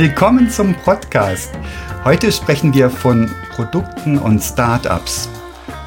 [0.00, 1.50] Willkommen zum Podcast.
[2.04, 5.28] Heute sprechen wir von Produkten und Startups.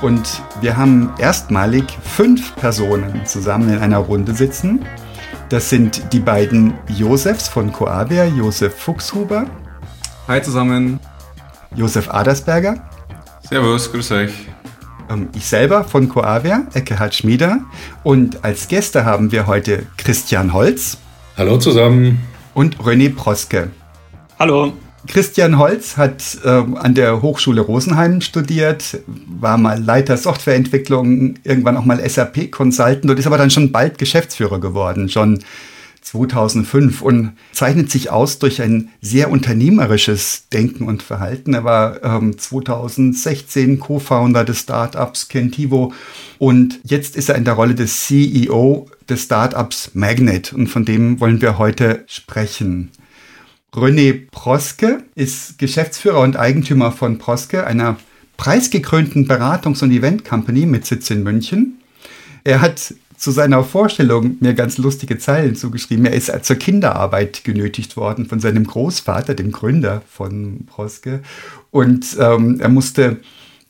[0.03, 4.85] Und wir haben erstmalig fünf Personen zusammen in einer Runde sitzen.
[5.49, 9.47] Das sind die beiden Josefs von Coavia, Josef Fuchshuber.
[10.27, 10.99] Hi zusammen.
[11.75, 12.87] Josef Adersberger.
[13.49, 14.33] Servus, grüß euch.
[15.09, 17.61] Ähm, ich selber von Coavia, Eckehard Schmieder.
[18.03, 20.99] Und als Gäste haben wir heute Christian Holz.
[21.35, 22.21] Hallo zusammen.
[22.53, 23.71] Und René Proske.
[24.43, 24.73] Hallo.
[25.07, 31.85] Christian Holz hat äh, an der Hochschule Rosenheim studiert, war mal Leiter Softwareentwicklung, irgendwann auch
[31.85, 35.39] mal SAP-Consultant und ist aber dann schon bald Geschäftsführer geworden, schon
[36.01, 41.53] 2005 und zeichnet sich aus durch ein sehr unternehmerisches Denken und Verhalten.
[41.53, 45.93] Er war ähm, 2016 Co-Founder des Startups Kentivo
[46.37, 51.21] und jetzt ist er in der Rolle des CEO des Startups Magnet und von dem
[51.21, 52.91] wollen wir heute sprechen.
[53.75, 57.97] René Proske ist Geschäftsführer und Eigentümer von Proske, einer
[58.37, 61.79] preisgekrönten Beratungs- und Event-Company mit Sitz in München.
[62.43, 66.05] Er hat zu seiner Vorstellung mir ganz lustige Zeilen zugeschrieben.
[66.05, 71.21] Er ist zur Kinderarbeit genötigt worden von seinem Großvater, dem Gründer von Proske.
[71.71, 73.17] Und ähm, er musste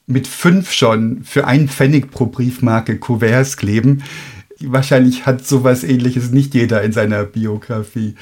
[0.08, 4.04] mit fünf schon für einen Pfennig pro Briefmarke Kuverts kleben.
[4.60, 8.16] Wahrscheinlich hat sowas ähnliches nicht jeder in seiner Biografie.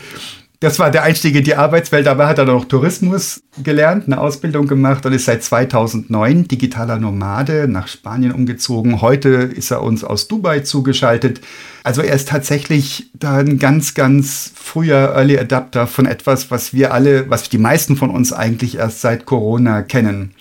[0.62, 4.68] Das war der Einstieg in die Arbeitswelt, aber hat er noch Tourismus gelernt, eine Ausbildung
[4.68, 9.02] gemacht und ist seit 2009 digitaler Nomade nach Spanien umgezogen.
[9.02, 11.42] Heute ist er uns aus Dubai zugeschaltet.
[11.84, 16.94] Also er ist tatsächlich da ein ganz, ganz früher Early Adapter von etwas, was wir
[16.94, 20.36] alle, was die meisten von uns eigentlich erst seit Corona kennen.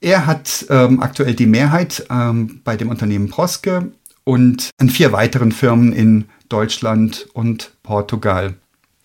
[0.00, 3.92] Er hat ähm, aktuell die Mehrheit ähm, bei dem Unternehmen Proske
[4.24, 8.54] und an vier weiteren Firmen in Deutschland und Portugal.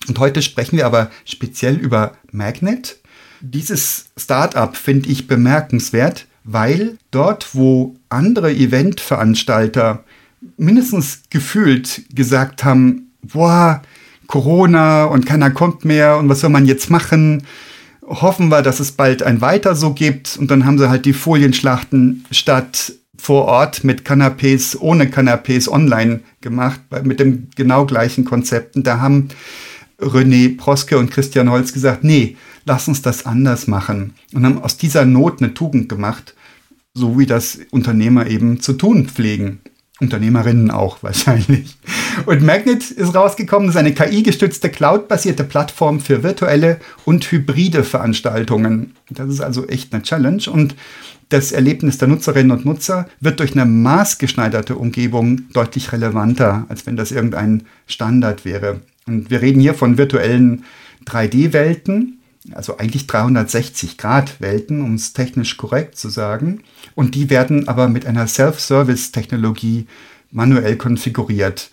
[0.08, 3.00] Und heute sprechen wir aber speziell über Magnet.
[3.42, 10.04] Dieses Startup finde ich bemerkenswert, weil dort, wo andere Eventveranstalter
[10.58, 13.82] mindestens gefühlt gesagt haben, boah,
[14.28, 17.44] Corona und keiner kommt mehr und was soll man jetzt machen?
[18.06, 20.38] Hoffen wir, dass es bald ein Weiter so gibt.
[20.38, 26.22] Und dann haben sie halt die Folienschlachten statt vor Ort mit Canapés, ohne Canapés online
[26.42, 28.76] gemacht, mit dem genau gleichen Konzept.
[28.76, 29.30] Und da haben
[30.04, 34.14] René Proske und Christian Holz gesagt, nee, lass uns das anders machen.
[34.34, 36.36] Und haben aus dieser Not eine Tugend gemacht,
[36.94, 39.60] so wie das Unternehmer eben zu tun pflegen.
[40.00, 41.78] Unternehmerinnen auch wahrscheinlich.
[42.26, 48.94] Und Magnet ist rausgekommen, ist eine KI-gestützte, cloud-basierte Plattform für virtuelle und hybride Veranstaltungen.
[49.10, 50.44] Das ist also echt eine Challenge.
[50.52, 50.76] Und
[51.30, 56.96] das Erlebnis der Nutzerinnen und Nutzer wird durch eine maßgeschneiderte Umgebung deutlich relevanter, als wenn
[56.96, 58.82] das irgendein Standard wäre.
[59.06, 60.64] Und wir reden hier von virtuellen
[61.06, 62.20] 3D-Welten,
[62.52, 66.64] also eigentlich 360-Grad-Welten, um es technisch korrekt zu sagen.
[66.96, 69.88] Und die werden aber mit einer Self-Service-Technologie
[70.32, 71.70] manuell konfiguriert.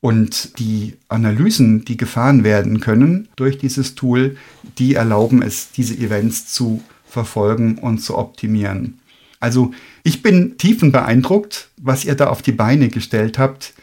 [0.00, 4.36] Und die Analysen, die gefahren werden können durch dieses Tool,
[4.78, 9.00] die erlauben es, diese Events zu verfolgen und zu optimieren.
[9.40, 9.72] Also
[10.02, 13.74] ich bin tiefen beeindruckt, was ihr da auf die Beine gestellt habt.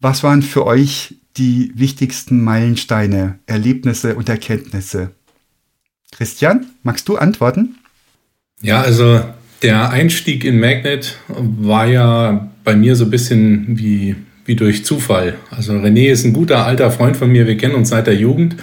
[0.00, 5.10] Was waren für euch die wichtigsten Meilensteine, Erlebnisse und Erkenntnisse?
[6.12, 7.76] Christian, magst du antworten?
[8.62, 9.20] Ja, also
[9.62, 14.14] der Einstieg in Magnet war ja bei mir so ein bisschen wie,
[14.44, 15.36] wie durch Zufall.
[15.50, 18.56] Also René ist ein guter alter Freund von mir, wir kennen uns seit der Jugend.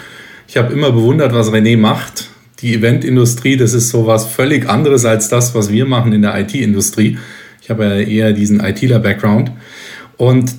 [0.47, 2.29] Ich habe immer bewundert, was René macht.
[2.59, 6.39] Die Eventindustrie, das ist so was völlig anderes als das, was wir machen in der
[6.39, 7.17] IT-Industrie.
[7.61, 9.51] Ich habe ja eher diesen ITler-Background.
[10.17, 10.53] Und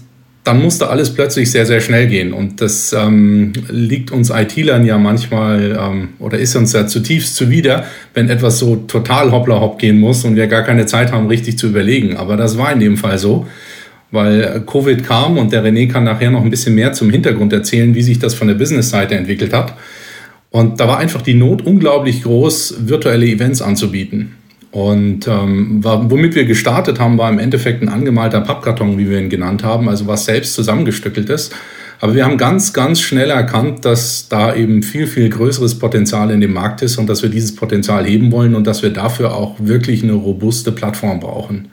[0.44, 2.32] dann musste alles plötzlich sehr, sehr schnell gehen.
[2.32, 7.84] Und das ähm, liegt uns IT-Lern ja manchmal ähm, oder ist uns ja zutiefst zuwider,
[8.14, 11.58] wenn etwas so total hoppla hopp gehen muss und wir gar keine Zeit haben, richtig
[11.58, 12.16] zu überlegen.
[12.16, 13.46] Aber das war in dem Fall so,
[14.10, 17.94] weil Covid kam und der René kann nachher noch ein bisschen mehr zum Hintergrund erzählen,
[17.94, 19.74] wie sich das von der Business-Seite entwickelt hat.
[20.50, 24.32] Und da war einfach die Not unglaublich groß, virtuelle Events anzubieten.
[24.72, 29.28] Und ähm, womit wir gestartet haben, war im Endeffekt ein angemalter Pappkarton, wie wir ihn
[29.28, 31.54] genannt haben, also was selbst zusammengestückelt ist.
[32.00, 36.40] Aber wir haben ganz, ganz schnell erkannt, dass da eben viel, viel größeres Potenzial in
[36.40, 39.56] dem Markt ist und dass wir dieses Potenzial heben wollen und dass wir dafür auch
[39.58, 41.68] wirklich eine robuste Plattform brauchen.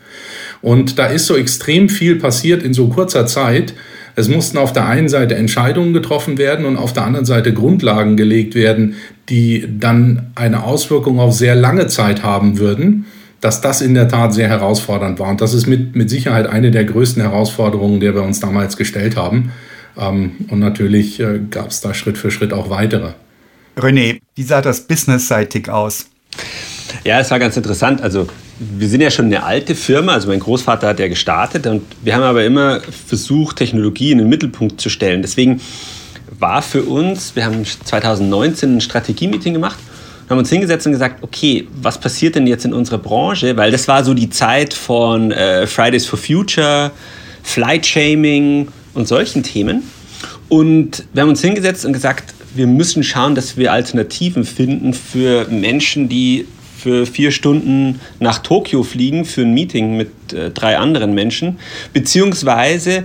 [0.62, 3.74] Und da ist so extrem viel passiert in so kurzer Zeit,
[4.15, 8.17] es mussten auf der einen Seite Entscheidungen getroffen werden und auf der anderen Seite Grundlagen
[8.17, 8.95] gelegt werden,
[9.29, 13.06] die dann eine Auswirkung auf sehr lange Zeit haben würden,
[13.41, 15.29] dass das in der Tat sehr herausfordernd war.
[15.29, 19.15] Und das ist mit, mit Sicherheit eine der größten Herausforderungen, der wir uns damals gestellt
[19.15, 19.51] haben.
[19.97, 23.11] Ähm, und natürlich äh, gab es da Schritt für Schritt auch weitere.
[23.77, 26.07] René, wie sah das businessseitig aus?
[27.06, 28.01] Ja, es war ganz interessant.
[28.01, 28.27] Also
[28.59, 32.13] wir sind ja schon eine alte Firma, also mein Großvater hat ja gestartet und wir
[32.13, 35.21] haben aber immer versucht, Technologie in den Mittelpunkt zu stellen.
[35.21, 35.61] Deswegen
[36.38, 39.79] war für uns, wir haben 2019 ein Strategie-Meeting gemacht
[40.29, 43.57] haben uns hingesetzt und gesagt, okay, was passiert denn jetzt in unserer Branche?
[43.57, 46.91] Weil das war so die Zeit von äh, Fridays for Future,
[47.41, 49.83] Flight Shaming und solchen Themen.
[50.47, 55.47] Und wir haben uns hingesetzt und gesagt, wir müssen schauen, dass wir Alternativen finden für
[55.50, 56.45] Menschen, die
[56.80, 61.60] für vier Stunden nach Tokio fliegen für ein Meeting mit äh, drei anderen Menschen,
[61.94, 63.04] beziehungsweise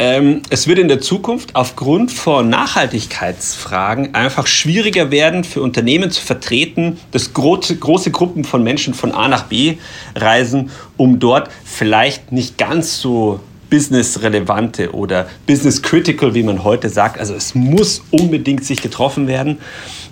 [0.00, 6.22] ähm, es wird in der Zukunft aufgrund von Nachhaltigkeitsfragen einfach schwieriger werden für Unternehmen zu
[6.24, 9.78] vertreten, dass große, große Gruppen von Menschen von A nach B
[10.14, 13.40] reisen, um dort vielleicht nicht ganz so
[13.70, 17.18] business-relevante oder business-critical, wie man heute sagt.
[17.18, 19.58] Also es muss unbedingt sich getroffen werden,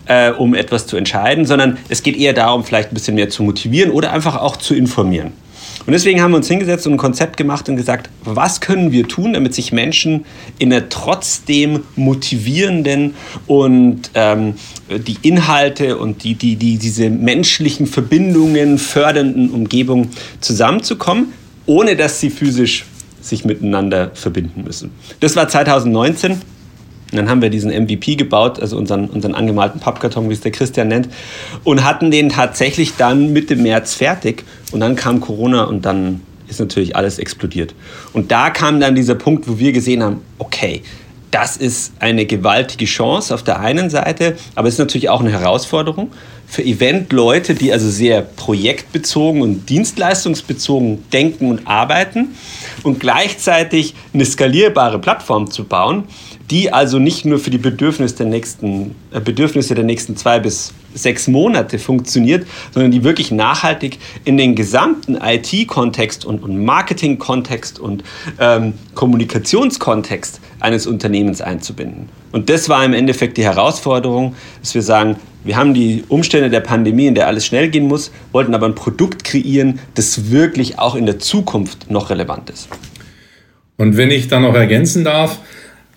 [0.06, 3.42] äh, um etwas zu entscheiden, sondern es geht eher darum, vielleicht ein bisschen mehr zu
[3.42, 5.32] motivieren oder einfach auch zu informieren.
[5.86, 9.06] Und deswegen haben wir uns hingesetzt und ein Konzept gemacht und gesagt, was können wir
[9.06, 10.24] tun, damit sich Menschen
[10.58, 13.14] in einer trotzdem motivierenden
[13.46, 14.54] und ähm,
[14.88, 20.10] die Inhalte und die, die, die, diese menschlichen Verbindungen fördernden Umgebung
[20.40, 21.32] zusammenzukommen,
[21.66, 22.84] ohne dass sie physisch
[23.20, 24.90] sich miteinander verbinden müssen.
[25.20, 26.40] Das war 2019.
[27.12, 30.50] Und dann haben wir diesen MVP gebaut, also unseren, unseren angemalten Pappkarton, wie es der
[30.50, 31.08] Christian nennt,
[31.62, 34.44] und hatten den tatsächlich dann Mitte März fertig.
[34.72, 37.74] Und dann kam Corona und dann ist natürlich alles explodiert.
[38.12, 40.82] Und da kam dann dieser Punkt, wo wir gesehen haben, okay,
[41.30, 45.32] das ist eine gewaltige Chance auf der einen Seite, aber es ist natürlich auch eine
[45.32, 46.12] Herausforderung
[46.46, 52.36] für Eventleute, die also sehr projektbezogen und dienstleistungsbezogen denken und arbeiten
[52.84, 56.04] und gleichzeitig eine skalierbare Plattform zu bauen,
[56.50, 60.72] die also nicht nur für die Bedürfnisse der nächsten, äh, Bedürfnisse der nächsten zwei bis
[60.94, 68.02] sechs Monate funktioniert, sondern die wirklich nachhaltig in den gesamten IT-Kontext und, und Marketing-Kontext und
[68.40, 72.08] ähm, Kommunikationskontext eines Unternehmens einzubinden.
[72.32, 76.60] Und das war im Endeffekt die Herausforderung, dass wir sagen, wir haben die Umstände der
[76.60, 80.94] Pandemie, in der alles schnell gehen muss, wollten aber ein Produkt kreieren, das wirklich auch
[80.96, 82.68] in der Zukunft noch relevant ist.
[83.76, 85.38] Und wenn ich da noch ergänzen darf,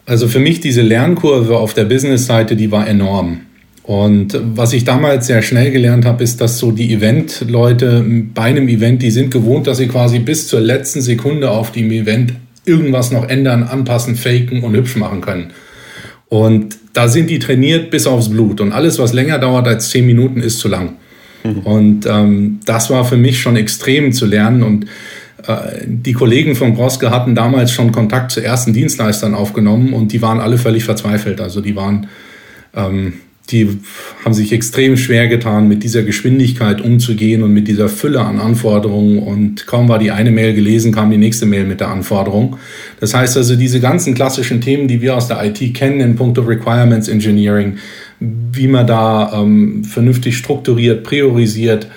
[0.09, 3.41] also für mich diese Lernkurve auf der Business-Seite, die war enorm.
[3.83, 8.03] Und was ich damals sehr schnell gelernt habe, ist, dass so die Event-Leute
[8.33, 11.91] bei einem Event, die sind gewohnt, dass sie quasi bis zur letzten Sekunde auf dem
[11.91, 12.33] Event
[12.65, 15.51] irgendwas noch ändern, anpassen, faken und hübsch machen können.
[16.27, 18.61] Und da sind die trainiert bis aufs Blut.
[18.61, 20.93] Und alles, was länger dauert als zehn Minuten, ist zu lang.
[21.43, 21.59] Mhm.
[21.59, 24.63] Und ähm, das war für mich schon extrem zu lernen.
[24.63, 24.85] Und
[25.85, 30.39] die Kollegen von Broske hatten damals schon Kontakt zu ersten Dienstleistern aufgenommen und die waren
[30.39, 31.41] alle völlig verzweifelt.
[31.41, 32.07] Also die waren,
[32.75, 33.13] ähm,
[33.49, 33.79] die
[34.23, 39.17] haben sich extrem schwer getan, mit dieser Geschwindigkeit umzugehen und mit dieser Fülle an Anforderungen.
[39.17, 42.57] Und kaum war die eine Mail gelesen, kam die nächste Mail mit der Anforderung.
[42.99, 46.41] Das heißt also, diese ganzen klassischen Themen, die wir aus der IT kennen in puncto
[46.43, 47.77] Requirements Engineering,
[48.19, 51.87] wie man da ähm, vernünftig strukturiert, priorisiert,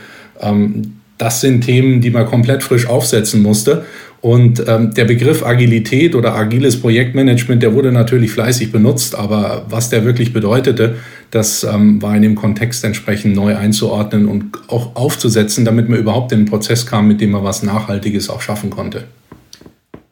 [0.41, 3.85] ähm, das sind Themen, die man komplett frisch aufsetzen musste.
[4.21, 9.89] Und ähm, der Begriff Agilität oder agiles Projektmanagement, der wurde natürlich fleißig benutzt, aber was
[9.89, 10.97] der wirklich bedeutete,
[11.31, 16.33] das ähm, war in dem Kontext entsprechend neu einzuordnen und auch aufzusetzen, damit man überhaupt
[16.33, 19.05] in den Prozess kam, mit dem man was Nachhaltiges auch schaffen konnte.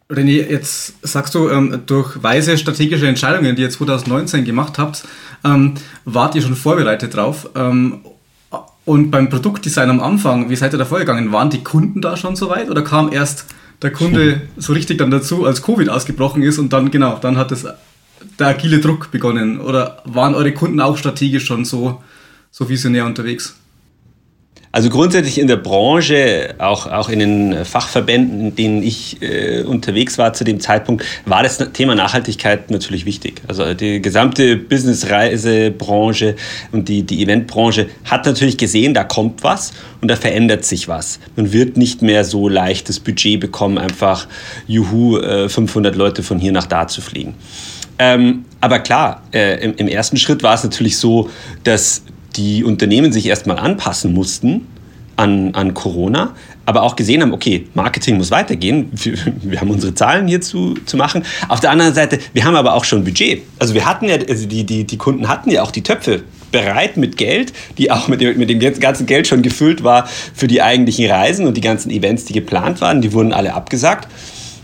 [0.08, 5.04] René, jetzt sagst du, ähm, durch weise strategische Entscheidungen, die ihr 2019 gemacht habt,
[5.44, 7.50] ähm, wart ihr schon vorbereitet drauf.
[8.84, 11.32] Und beim Produktdesign am Anfang, wie seid ihr da vorgegangen?
[11.32, 13.46] Waren die Kunden da schon so weit oder kam erst
[13.82, 17.50] der Kunde so richtig dann dazu, als Covid ausgebrochen ist und dann, genau, dann hat
[17.50, 17.66] das,
[18.38, 19.60] der agile Druck begonnen?
[19.60, 22.02] Oder waren eure Kunden auch strategisch schon so,
[22.50, 23.56] so visionär unterwegs?
[24.72, 30.16] Also grundsätzlich in der Branche, auch, auch in den Fachverbänden, in denen ich äh, unterwegs
[30.16, 33.42] war zu dem Zeitpunkt, war das Thema Nachhaltigkeit natürlich wichtig.
[33.48, 36.36] Also die gesamte Business-Reisebranche
[36.70, 39.72] und die, die Eventbranche hat natürlich gesehen, da kommt was
[40.02, 41.18] und da verändert sich was.
[41.34, 44.28] Man wird nicht mehr so leicht das Budget bekommen, einfach
[44.68, 47.34] juhu, äh, 500 Leute von hier nach da zu fliegen.
[47.98, 51.28] Ähm, aber klar, äh, im, im ersten Schritt war es natürlich so,
[51.64, 52.02] dass
[52.36, 54.66] die Unternehmen sich erstmal anpassen mussten
[55.20, 56.34] an, an Corona,
[56.64, 60.74] aber auch gesehen haben, okay, Marketing muss weitergehen, wir, wir, haben unsere Zahlen hier zu,
[60.86, 61.24] zu machen.
[61.48, 63.42] Auf der anderen Seite, wir haben aber auch schon Budget.
[63.58, 66.22] Also wir hatten ja, also die, die, die Kunden hatten ja auch die Töpfe
[66.52, 70.46] bereit mit Geld, die auch mit dem, mit dem ganzen Geld schon gefüllt war für
[70.46, 74.08] die eigentlichen Reisen und die ganzen Events, die geplant waren, die wurden alle abgesagt.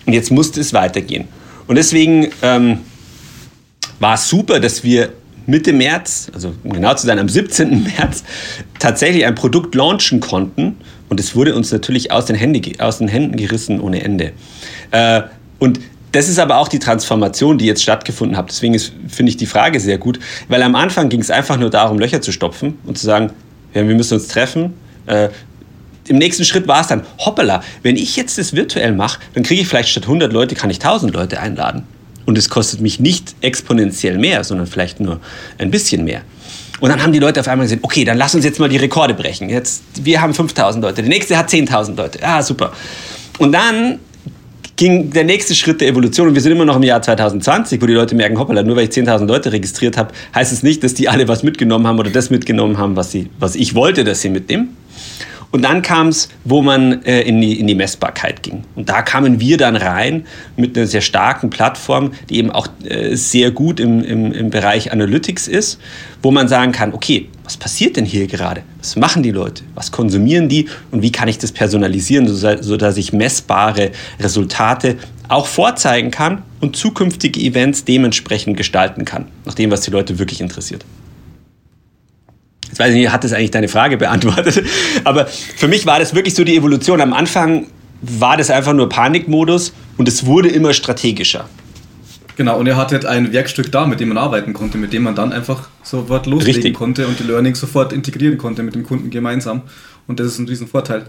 [0.07, 1.27] Und jetzt musste es weitergehen.
[1.67, 2.79] Und deswegen ähm,
[4.01, 5.13] war es super, dass wir
[5.47, 7.85] Mitte März, also um genau zu sein, am 17.
[7.99, 8.25] März,
[8.79, 10.77] tatsächlich ein Produkt launchen konnten.
[11.09, 14.33] Und es wurde uns natürlich aus den, Händen, aus den Händen gerissen ohne Ende.
[14.91, 15.23] Äh,
[15.59, 15.81] und
[16.13, 18.49] das ist aber auch die Transformation, die jetzt stattgefunden hat.
[18.49, 21.99] Deswegen finde ich die Frage sehr gut, weil am Anfang ging es einfach nur darum,
[21.99, 23.31] Löcher zu stopfen und zu sagen,
[23.75, 24.75] ja, wir müssen uns treffen.
[25.07, 25.29] Äh,
[26.09, 29.61] Im nächsten Schritt war es dann, hoppala, wenn ich jetzt das virtuell mache, dann kriege
[29.61, 31.85] ich vielleicht statt 100 Leute, kann ich 1000 Leute einladen.
[32.27, 35.21] Und es kostet mich nicht exponentiell mehr, sondern vielleicht nur
[35.59, 36.23] ein bisschen mehr.
[36.81, 38.77] Und dann haben die Leute auf einmal gesagt, okay, dann lass uns jetzt mal die
[38.77, 39.49] Rekorde brechen.
[39.49, 42.19] Jetzt, wir haben 5000 Leute, der nächste hat 10.000 Leute.
[42.23, 42.73] Ah, super.
[43.39, 44.01] Und dann
[44.77, 47.87] ging der nächste Schritt der Evolution und wir sind immer noch im Jahr 2020, wo
[47.87, 50.93] die Leute merken, hoppala, nur weil ich 10.000 Leute registriert habe, heißt es nicht, dass
[50.93, 54.21] die alle was mitgenommen haben oder das mitgenommen haben, was, sie, was ich wollte, dass
[54.21, 54.77] sie mitnehmen.
[55.57, 58.65] Und dann kam es, wo man äh, in, die, in die Messbarkeit ging.
[58.75, 60.27] Und da kamen wir dann rein
[60.59, 64.93] mit einer sehr starken Plattform, die eben auch äh, sehr gut im, im, im Bereich
[64.93, 65.81] Analytics ist,
[66.23, 68.65] wo man sagen kann, okay, was passiert denn hier gerade?
[68.81, 69.63] Was machen die Leute?
[69.75, 70.69] Was konsumieren die?
[70.91, 74.97] Und wie kann ich das personalisieren, sodass ich messbare Resultate
[75.29, 80.43] auch vorzeigen kann und zukünftige Events dementsprechend gestalten kann, nach dem, was die Leute wirklich
[80.43, 80.85] interessiert.
[82.69, 84.65] Jetzt weiß ich nicht, hat das eigentlich deine Frage beantwortet?
[85.05, 87.01] Aber für mich war das wirklich so die Evolution.
[87.01, 87.67] Am Anfang
[88.03, 91.49] war das einfach nur Panikmodus und es wurde immer strategischer.
[92.37, 95.15] Genau, und ihr hattet ein Werkstück da, mit dem man arbeiten konnte, mit dem man
[95.15, 96.75] dann einfach sofort loslegen Richtig.
[96.75, 99.63] konnte und die Learning sofort integrieren konnte mit dem Kunden gemeinsam.
[100.07, 101.07] Und das ist ein Riesenvorteil.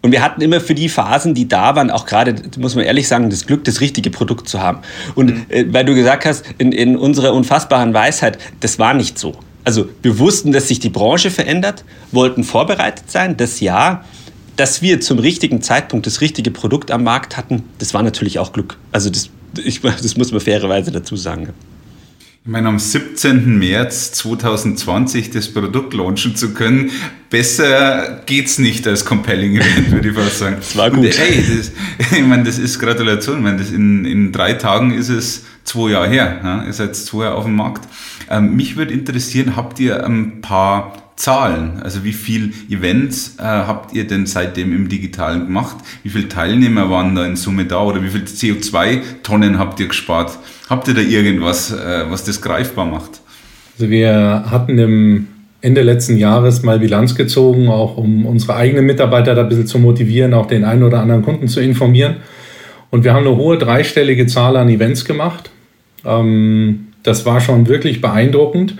[0.00, 3.08] Und wir hatten immer für die Phasen, die da waren, auch gerade, muss man ehrlich
[3.08, 4.78] sagen, das Glück, das richtige Produkt zu haben.
[5.14, 5.46] Und mhm.
[5.48, 9.36] äh, weil du gesagt hast, in, in unserer unfassbaren Weisheit, das war nicht so.
[9.68, 14.02] Also wir wussten, dass sich die Branche verändert, wollten vorbereitet sein, das ja.
[14.56, 18.54] Dass wir zum richtigen Zeitpunkt das richtige Produkt am Markt hatten, das war natürlich auch
[18.54, 18.78] Glück.
[18.92, 19.28] Also das,
[19.62, 21.50] ich, das muss man fairerweise dazu sagen.
[22.44, 23.58] Ich meine, am 17.
[23.58, 26.90] März 2020 das Produkt launchen zu können,
[27.28, 30.56] besser geht's nicht als Compelling Event, würde ich fast sagen.
[30.58, 31.00] Das war gut.
[31.00, 31.72] Und, ey, das,
[32.12, 33.38] ich meine, das ist Gratulation.
[33.38, 36.40] Ich meine, das in, in drei Tagen ist es zwei Jahre her.
[36.42, 36.64] Ja?
[36.64, 37.86] Ihr seid zwei Jahre auf dem Markt.
[38.30, 41.80] Ähm, mich würde interessieren, habt ihr ein paar Zahlen?
[41.82, 45.76] Also wie viele Events äh, habt ihr denn seitdem im Digitalen gemacht?
[46.02, 50.38] Wie viele Teilnehmer waren da in Summe da oder wie viele CO2-Tonnen habt ihr gespart?
[50.68, 53.20] Habt ihr da irgendwas, äh, was das greifbar macht?
[53.78, 55.28] Also wir hatten im
[55.60, 59.78] Ende letzten Jahres mal Bilanz gezogen, auch um unsere eigenen Mitarbeiter da ein bisschen zu
[59.78, 62.16] motivieren, auch den einen oder anderen Kunden zu informieren.
[62.90, 65.50] Und wir haben eine hohe dreistellige Zahl an Events gemacht.
[66.04, 68.74] Ähm, das war schon wirklich beeindruckend.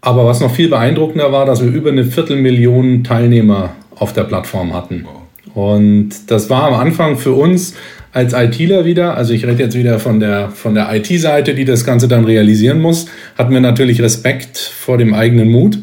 [0.00, 4.72] Aber was noch viel beeindruckender war, dass wir über eine Viertelmillion Teilnehmer auf der Plattform
[4.72, 5.06] hatten.
[5.54, 7.74] Und das war am Anfang für uns
[8.12, 11.84] als ITler wieder, also ich rede jetzt wieder von der, von der IT-Seite, die das
[11.84, 13.06] Ganze dann realisieren muss,
[13.38, 15.78] hatten wir natürlich Respekt vor dem eigenen Mut,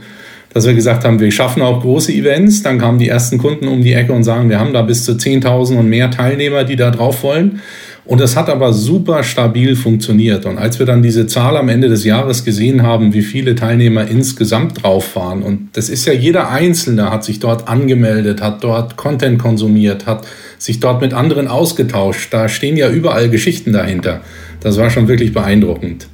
[0.53, 2.63] dass wir gesagt haben, wir schaffen auch große Events.
[2.63, 5.13] Dann kamen die ersten Kunden um die Ecke und sagen, wir haben da bis zu
[5.13, 7.61] 10.000 und mehr Teilnehmer, die da drauf wollen.
[8.07, 10.45] Und das hat aber super stabil funktioniert.
[10.45, 14.07] Und als wir dann diese Zahl am Ende des Jahres gesehen haben, wie viele Teilnehmer
[14.07, 18.95] insgesamt drauf waren, und das ist ja jeder Einzelne hat sich dort angemeldet, hat dort
[18.95, 20.25] Content konsumiert, hat
[20.57, 22.33] sich dort mit anderen ausgetauscht.
[22.33, 24.21] Da stehen ja überall Geschichten dahinter.
[24.61, 26.07] Das war schon wirklich beeindruckend.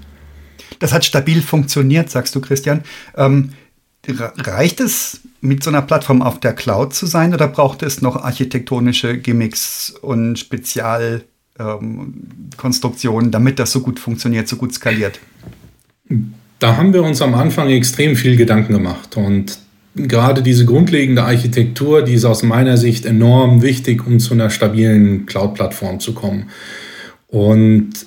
[0.80, 2.82] Das hat stabil funktioniert, sagst du, Christian.
[3.16, 3.52] Ähm,
[4.08, 8.16] reicht es, mit so einer Plattform auf der Cloud zu sein oder braucht es noch
[8.16, 11.24] architektonische Gimmicks und Spezial-
[11.60, 12.24] ähm,
[12.58, 15.20] Konstruktionen, damit das so gut funktioniert, so gut skaliert?
[16.60, 19.60] Da haben wir uns am Anfang extrem viel Gedanken gemacht und
[19.96, 25.26] gerade diese grundlegende Architektur, die ist aus meiner Sicht enorm wichtig, um zu einer stabilen
[25.26, 26.50] Cloud-Plattform zu kommen.
[27.28, 28.06] Und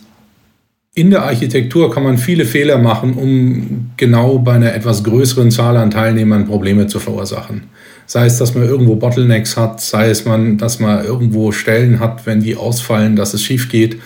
[0.94, 5.76] in der Architektur kann man viele Fehler machen, um genau bei einer etwas größeren Zahl
[5.76, 7.64] an Teilnehmern Probleme zu verursachen.
[8.06, 12.26] Sei es, dass man irgendwo Bottlenecks hat, sei es, man, dass man irgendwo Stellen hat,
[12.26, 13.98] wenn die ausfallen, dass es schief geht.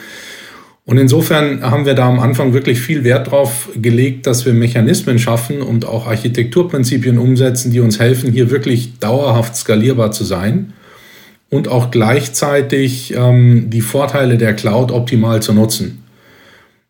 [0.87, 5.19] Und insofern haben wir da am Anfang wirklich viel Wert drauf gelegt, dass wir Mechanismen
[5.19, 10.73] schaffen und auch Architekturprinzipien umsetzen, die uns helfen, hier wirklich dauerhaft skalierbar zu sein
[11.50, 16.04] und auch gleichzeitig ähm, die Vorteile der Cloud optimal zu nutzen.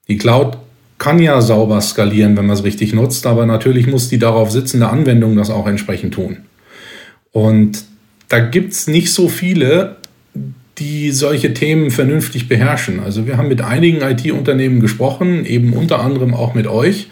[0.09, 0.59] Die Cloud
[0.99, 4.91] kann ja sauber skalieren, wenn man es richtig nutzt, aber natürlich muss die darauf sitzende
[4.91, 6.39] Anwendung das auch entsprechend tun.
[7.33, 7.85] Und
[8.29, 9.97] da gibt es nicht so viele,
[10.79, 13.01] die solche Themen vernünftig beherrschen.
[13.01, 17.09] Also wir haben mit einigen IT-Unternehmen gesprochen, eben unter anderem auch mit euch.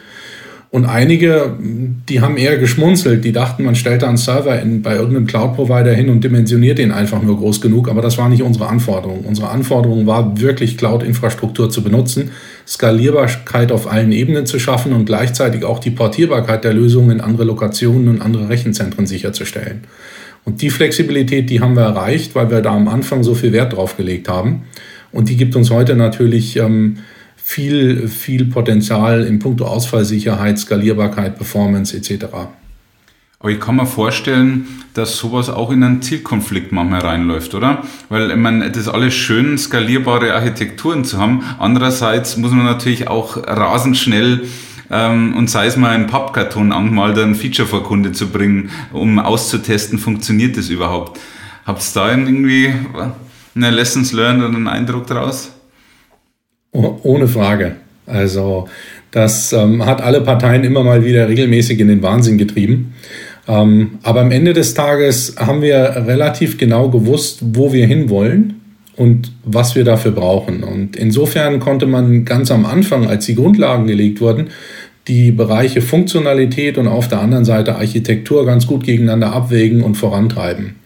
[0.71, 4.97] Und einige, die haben eher geschmunzelt, die dachten, man stellt da einen Server in, bei
[4.97, 8.69] irgendeinem Cloud-Provider hin und dimensioniert den einfach nur groß genug, aber das war nicht unsere
[8.69, 9.21] Anforderung.
[9.25, 12.33] Unsere Anforderung war wirklich Cloud-Infrastruktur zu benutzen,
[12.67, 17.45] Skalierbarkeit auf allen Ebenen zu schaffen und gleichzeitig auch die Portierbarkeit der Lösungen in andere
[17.45, 19.85] Lokationen und andere Rechenzentren sicherzustellen.
[20.45, 23.75] Und die Flexibilität, die haben wir erreicht, weil wir da am Anfang so viel Wert
[23.75, 24.65] drauf gelegt haben.
[25.13, 26.99] Und die gibt uns heute natürlich ähm,
[27.49, 32.27] viel, viel Potenzial in puncto Ausfallsicherheit, Skalierbarkeit, Performance etc.
[33.41, 37.85] Aber ich kann mir vorstellen, dass sowas auch in einen Zielkonflikt manchmal reinläuft, oder?
[38.11, 41.43] Weil, ich meine, das ist alles schön, skalierbare Architekturen zu haben.
[41.59, 44.43] Andererseits muss man natürlich auch rasend schnell
[44.91, 49.19] ähm, und sei es mal ein Pappkarton angemalt, ein Feature vor Kunde zu bringen, um
[49.19, 51.19] auszutesten, funktioniert das überhaupt.
[51.65, 52.75] Habt ihr da irgendwie
[53.55, 55.53] eine Lessons learned oder einen Eindruck draus?
[56.73, 57.77] Ohne Frage.
[58.07, 58.69] Also
[59.11, 62.95] das ähm, hat alle Parteien immer mal wieder regelmäßig in den Wahnsinn getrieben.
[63.47, 68.61] Ähm, aber am Ende des Tages haben wir relativ genau gewusst, wo wir hinwollen
[68.97, 70.63] und was wir dafür brauchen.
[70.63, 74.49] Und insofern konnte man ganz am Anfang, als die Grundlagen gelegt wurden,
[75.07, 80.77] die Bereiche Funktionalität und auf der anderen Seite Architektur ganz gut gegeneinander abwägen und vorantreiben.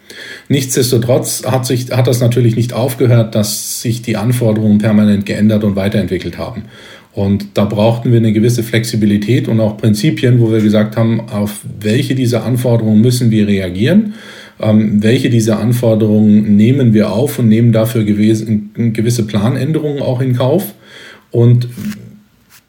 [0.49, 5.77] Nichtsdestotrotz hat, sich, hat das natürlich nicht aufgehört, dass sich die Anforderungen permanent geändert und
[5.77, 6.65] weiterentwickelt haben.
[7.13, 11.61] Und da brauchten wir eine gewisse Flexibilität und auch Prinzipien, wo wir gesagt haben, auf
[11.81, 14.15] welche dieser Anforderungen müssen wir reagieren,
[14.61, 20.75] ähm, welche dieser Anforderungen nehmen wir auf und nehmen dafür gewisse Planänderungen auch in Kauf
[21.31, 21.69] und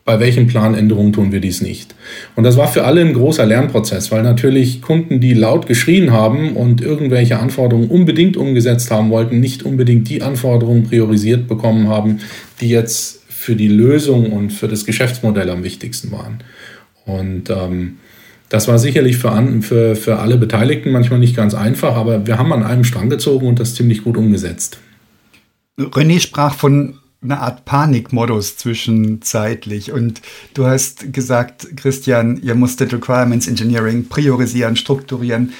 [0.05, 1.95] bei welchen Planänderungen tun wir dies nicht?
[2.35, 6.53] Und das war für alle ein großer Lernprozess, weil natürlich Kunden, die laut geschrien haben
[6.57, 12.19] und irgendwelche Anforderungen unbedingt umgesetzt haben wollten, nicht unbedingt die Anforderungen priorisiert bekommen haben,
[12.59, 16.39] die jetzt für die Lösung und für das Geschäftsmodell am wichtigsten waren.
[17.05, 17.97] Und ähm,
[18.49, 22.37] das war sicherlich für, an, für, für alle Beteiligten manchmal nicht ganz einfach, aber wir
[22.37, 24.77] haben an einem Strang gezogen und das ziemlich gut umgesetzt.
[25.77, 29.91] René sprach von eine Art Panikmodus zwischenzeitlich.
[29.91, 30.21] Und
[30.53, 35.53] du hast gesagt, Christian, ihr musstet Requirements Engineering priorisieren, strukturieren,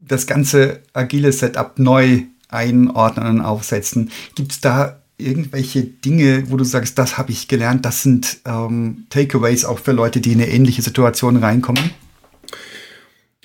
[0.00, 4.10] das ganze agile Setup neu einordnen und aufsetzen.
[4.34, 9.06] Gibt es da irgendwelche Dinge, wo du sagst, das habe ich gelernt, das sind ähm,
[9.10, 11.90] Takeaways auch für Leute, die in eine ähnliche Situation reinkommen?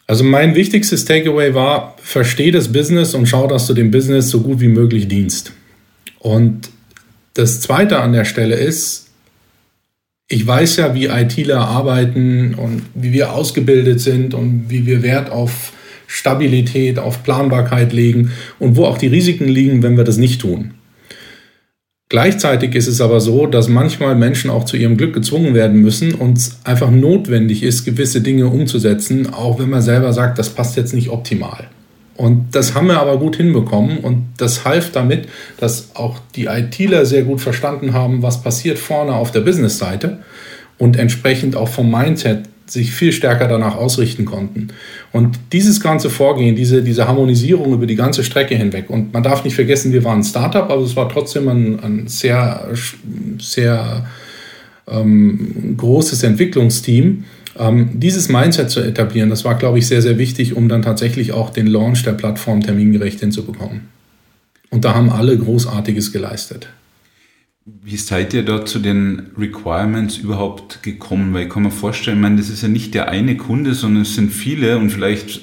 [0.06, 4.42] Also mein wichtigstes Takeaway war, versteh das Business und schau, dass du dem Business so
[4.42, 5.54] gut wie möglich dienst.
[6.20, 6.70] Und
[7.34, 9.08] das Zweite an der Stelle ist,
[10.28, 15.30] ich weiß ja, wie ITler arbeiten und wie wir ausgebildet sind und wie wir Wert
[15.30, 15.74] auf
[16.08, 20.72] Stabilität, auf Planbarkeit legen und wo auch die Risiken liegen, wenn wir das nicht tun.
[22.10, 26.14] Gleichzeitig ist es aber so, dass manchmal Menschen auch zu ihrem Glück gezwungen werden müssen
[26.14, 30.76] und es einfach notwendig ist, gewisse Dinge umzusetzen, auch wenn man selber sagt, das passt
[30.76, 31.70] jetzt nicht optimal.
[32.22, 37.04] Und das haben wir aber gut hinbekommen und das half damit, dass auch die ITler
[37.08, 40.20] sehr gut verstanden haben, was passiert vorne auf der Business-Seite
[40.78, 44.68] und entsprechend auch vom Mindset sich viel stärker danach ausrichten konnten.
[45.12, 49.44] Und dieses ganze Vorgehen, diese, diese Harmonisierung über die ganze Strecke hinweg, und man darf
[49.44, 52.68] nicht vergessen, wir waren ein Startup, aber es war trotzdem ein, ein sehr,
[53.40, 54.06] sehr
[54.88, 57.24] ähm, großes Entwicklungsteam
[57.58, 61.34] ähm, dieses Mindset zu etablieren, das war, glaube ich, sehr, sehr wichtig, um dann tatsächlich
[61.34, 63.90] auch den Launch der Plattform termingerecht hinzubekommen.
[64.70, 66.70] Und da haben alle Großartiges geleistet.
[67.84, 71.34] Wie seid ihr da zu den Requirements überhaupt gekommen?
[71.34, 74.02] Weil ich kann mir vorstellen, ich meine, das ist ja nicht der eine Kunde, sondern
[74.02, 75.42] es sind viele und vielleicht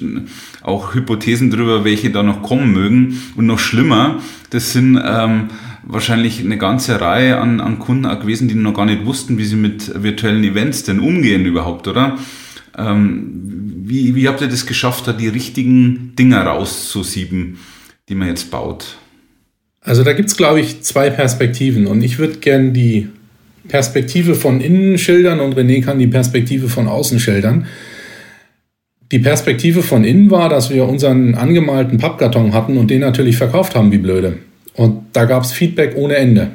[0.61, 3.21] auch Hypothesen darüber, welche da noch kommen mögen.
[3.37, 5.49] Und noch schlimmer, das sind ähm,
[5.89, 9.43] wahrscheinlich eine ganze Reihe an, an Kunden auch gewesen, die noch gar nicht wussten, wie
[9.43, 12.17] sie mit virtuellen Events denn umgehen überhaupt, oder?
[12.77, 13.31] Ähm,
[13.85, 17.57] wie, wie habt ihr das geschafft, da die richtigen Dinger rauszusieben,
[18.07, 18.97] die man jetzt baut?
[19.81, 23.07] Also da gibt es, glaube ich, zwei Perspektiven und ich würde gerne die
[23.67, 27.65] Perspektive von innen schildern und René kann die Perspektive von außen schildern.
[29.11, 33.73] Die Perspektive von innen war, dass wir unseren angemalten Pappkarton hatten und den natürlich verkauft
[33.73, 34.37] haben wie blöde.
[34.73, 36.51] Und da gab es Feedback ohne Ende.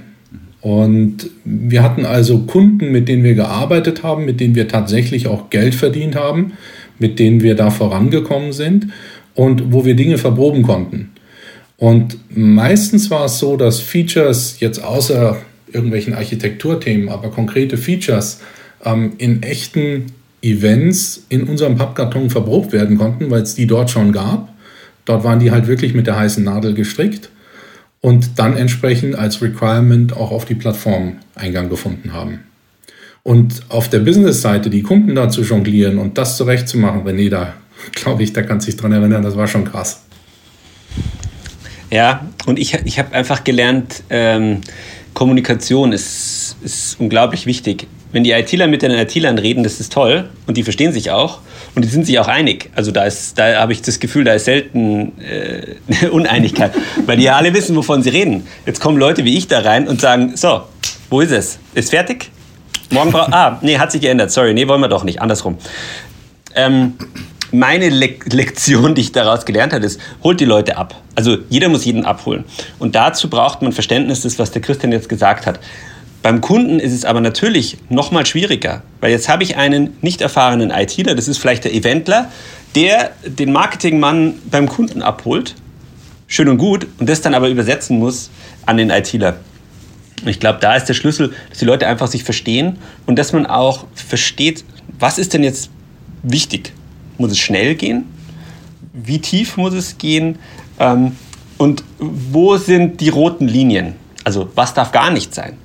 [0.65, 5.51] Und wir hatten also Kunden, mit denen wir gearbeitet haben, mit denen wir tatsächlich auch
[5.51, 6.55] Geld verdient haben,
[6.99, 8.87] mit denen wir da vorangekommen sind
[9.35, 11.11] und wo wir Dinge verproben konnten.
[11.77, 15.37] Und meistens war es so, dass Features jetzt außer
[15.71, 18.41] irgendwelchen Architekturthemen, aber konkrete Features
[18.87, 20.07] ähm, in echten
[20.41, 24.49] Events in unserem Pappkarton verprobt werden konnten, weil es die dort schon gab.
[25.05, 27.29] Dort waren die halt wirklich mit der heißen Nadel gestrickt
[28.05, 32.41] und dann entsprechend als Requirement auch auf die Plattform Eingang gefunden haben.
[33.23, 37.55] Und auf der Business-Seite die Kunden da zu jonglieren und das zurechtzumachen, René, da
[37.93, 40.03] glaube ich, da kann sich dran erinnern, das war schon krass.
[41.91, 44.61] Ja, und ich, ich habe einfach gelernt, ähm,
[45.15, 47.87] Kommunikation ist, ist unglaublich wichtig.
[48.15, 51.41] Wenn die ITler mit den ITlern reden, das ist toll und die verstehen sich auch
[51.75, 52.71] und die sind sich auch einig.
[52.77, 56.71] Also da, da habe ich das Gefühl, da ist selten äh, Uneinigkeit,
[57.07, 58.47] weil die ja alle wissen, wovon sie reden.
[58.67, 60.63] Jetzt kommen Leute wie ich da rein und sagen, so,
[61.11, 61.59] wo ist es?
[61.75, 62.31] Ist fertig?
[62.91, 63.33] Morgen braucht...
[63.33, 64.31] Ah, nee, hat sich geändert.
[64.31, 65.21] Sorry, nee, wollen wir doch nicht.
[65.21, 65.59] Andersrum.
[66.55, 66.95] Ähm,
[67.51, 70.95] meine Le Lektion, die ich daraus gelernt habe, ist, holt die Leute ab.
[71.17, 72.45] Also jeder muss jeden abholen.
[72.79, 75.59] Und dazu braucht man Verständnis, das, was der Christian jetzt gesagt hat.
[76.25, 80.23] Beim Kunden ist es aber natürlich noch mal schwieriger, weil jetzt habe ich einen nicht
[80.23, 82.31] erfahrenen ITler, das ist vielleicht der Eventler,
[82.75, 85.55] der den Marketingmann beim Kunden abholt,
[86.27, 88.31] schön und gut, und das dann aber übersetzen muss
[88.65, 89.37] an den ITler.
[90.25, 93.45] Ich glaube, da ist der Schlüssel, dass die Leute einfach sich verstehen und dass man
[93.45, 94.65] auch versteht,
[94.99, 95.69] was ist denn jetzt
[96.23, 96.73] wichtig?
[97.19, 98.07] Muss es schnell gehen?
[98.95, 100.39] Wie tief muss es gehen?
[100.81, 101.19] Ähm,
[101.59, 103.97] und wo sind die roten Linien?
[104.25, 105.59] Also was darf gar nicht sein?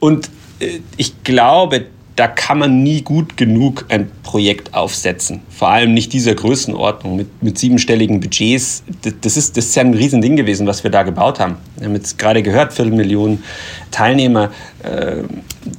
[0.00, 1.86] Und äh, ich glaube,
[2.20, 5.40] da kann man nie gut genug ein Projekt aufsetzen.
[5.48, 8.82] Vor allem nicht dieser Größenordnung mit, mit siebenstelligen Budgets.
[9.22, 11.56] Das ist, das ist ja ein Riesending gewesen, was wir da gebaut haben.
[11.78, 13.42] Wir haben jetzt gerade gehört, Viertelmillionen
[13.90, 14.50] Teilnehmer,
[14.82, 15.22] äh,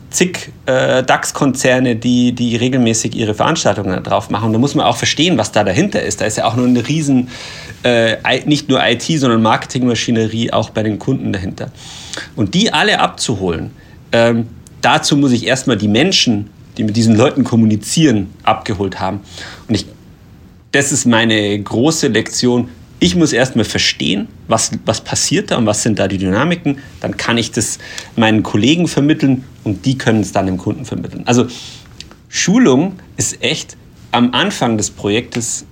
[0.10, 4.52] zig äh, DAX-Konzerne, die, die regelmäßig ihre Veranstaltungen drauf machen.
[4.52, 6.22] Da muss man auch verstehen, was da dahinter ist.
[6.22, 7.30] Da ist ja auch nur eine riesen,
[7.84, 11.72] äh, nicht nur IT, sondern Marketingmaschinerie auch bei den Kunden dahinter.
[12.36, 13.70] Und die alle abzuholen,
[14.12, 14.48] ähm,
[14.82, 19.22] dazu muss ich erstmal die Menschen, die mit diesen Leuten kommunizieren, abgeholt haben.
[19.68, 19.86] Und ich,
[20.72, 22.70] das ist meine große Lektion.
[23.00, 26.78] Ich muss erstmal verstehen, was, was passiert da und was sind da die Dynamiken.
[27.00, 27.80] Dann kann ich das
[28.16, 31.24] meinen Kollegen vermitteln und die können es dann dem Kunden vermitteln.
[31.26, 31.48] Also
[32.30, 33.76] Schulung ist echt
[34.12, 35.66] am Anfang des Projektes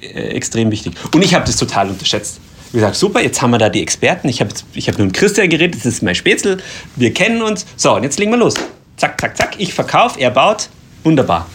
[0.00, 0.94] äh, extrem wichtig.
[1.12, 2.40] Und ich habe das total unterschätzt.
[2.72, 4.28] Wie gesagt, super, jetzt haben wir da die Experten.
[4.28, 6.58] Ich habe ich hab mit Christian geredet, das ist mein Spätzle.
[6.96, 7.66] Wir kennen uns.
[7.76, 8.54] So, und jetzt legen wir los.
[8.96, 9.54] Zack, zack, zack.
[9.58, 10.68] Ich verkaufe, er baut.
[11.04, 11.46] Wunderbar.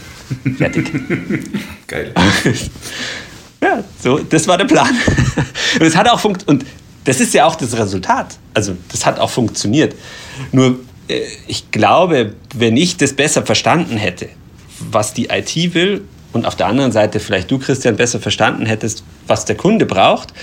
[0.58, 0.92] Fertig.
[1.88, 2.14] Geil.
[3.62, 4.90] ja, so, das war der Plan.
[5.80, 6.64] Und es hat auch funktioniert.
[6.64, 6.70] Und
[7.04, 8.38] das ist ja auch das Resultat.
[8.54, 9.96] Also, das hat auch funktioniert.
[10.52, 14.30] Nur, äh, ich glaube, wenn ich das besser verstanden hätte,
[14.80, 16.02] was die IT will,
[16.34, 20.34] und auf der anderen Seite vielleicht du, Christian, besser verstanden hättest, was der Kunde braucht,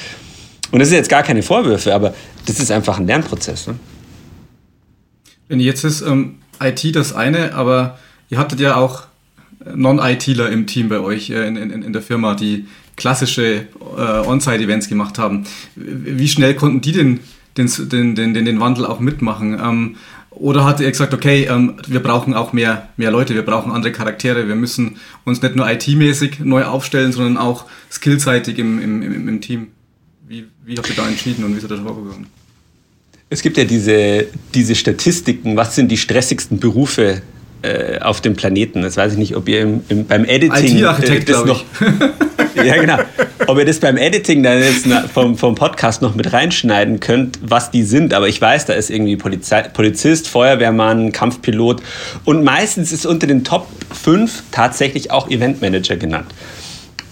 [0.70, 2.14] und das sind jetzt gar keine Vorwürfe, aber
[2.46, 3.66] das ist einfach ein Lernprozess.
[3.66, 3.74] Ne?
[5.48, 9.04] Wenn jetzt ist ähm, IT das eine, aber ihr hattet ja auch
[9.74, 14.88] Non-ITler im Team bei euch äh, in, in, in der Firma, die klassische äh, On-Site-Events
[14.88, 15.44] gemacht haben.
[15.74, 17.20] Wie schnell konnten die den,
[17.57, 19.59] den, den, den, den Wandel auch mitmachen?
[19.59, 19.96] Ähm,
[20.31, 23.92] oder hat er gesagt, okay, ähm, wir brauchen auch mehr, mehr Leute, wir brauchen andere
[23.92, 29.28] Charaktere, wir müssen uns nicht nur IT-mäßig neu aufstellen, sondern auch skillseitig im, im, im,
[29.28, 29.68] im Team?
[30.28, 32.26] Wie, wie habt ihr da entschieden und wie seid ihr da vorgegangen?
[33.30, 37.22] Es gibt ja diese, diese Statistiken, was sind die stressigsten Berufe
[37.62, 38.82] äh, auf dem Planeten.
[38.82, 41.64] Das weiß ich nicht, ob ihr im, im, beim Editing äh, das noch.
[42.54, 42.98] ja, genau.
[43.46, 47.70] Ob ihr das beim Editing dann jetzt vom, vom Podcast noch mit reinschneiden könnt, was
[47.70, 48.12] die sind.
[48.12, 51.82] Aber ich weiß, da ist irgendwie Polizei, Polizist, Feuerwehrmann, Kampfpilot.
[52.24, 56.32] Und meistens ist unter den Top 5 tatsächlich auch Eventmanager genannt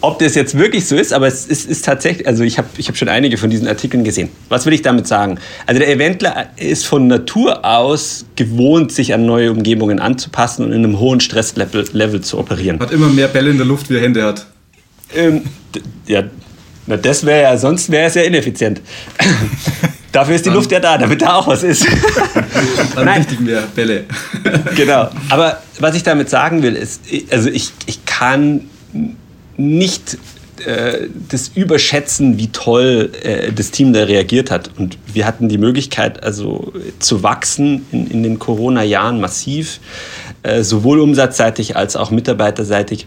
[0.00, 2.88] ob das jetzt wirklich so ist, aber es ist, ist tatsächlich, also ich habe ich
[2.88, 4.28] hab schon einige von diesen Artikeln gesehen.
[4.48, 5.38] Was will ich damit sagen?
[5.66, 10.85] Also der Eventler ist von Natur aus gewohnt, sich an neue Umgebungen anzupassen und in
[10.85, 12.78] einem hohen Stresslevel Level zu operieren.
[12.78, 14.46] Hat immer mehr Bälle in der Luft, wie er Hände hat.
[15.14, 15.42] Ähm,
[16.06, 16.24] ja,
[16.87, 18.80] na das wäre ja, sonst wäre es ja ineffizient.
[20.12, 21.87] Dafür ist die Luft ja da, damit da auch was ist.
[22.94, 23.18] Dann Nein.
[23.18, 24.04] richtig mehr Bälle.
[24.74, 25.11] genau.
[25.28, 28.62] Aber was ich damit sagen will, ist, also ich, ich kann
[29.57, 30.19] nicht
[30.64, 34.71] äh, das Überschätzen, wie toll äh, das Team da reagiert hat.
[34.79, 39.81] Und wir hatten die Möglichkeit, also zu wachsen in, in den Corona-Jahren massiv,
[40.42, 43.07] äh, sowohl umsatzseitig als auch mitarbeiterseitig.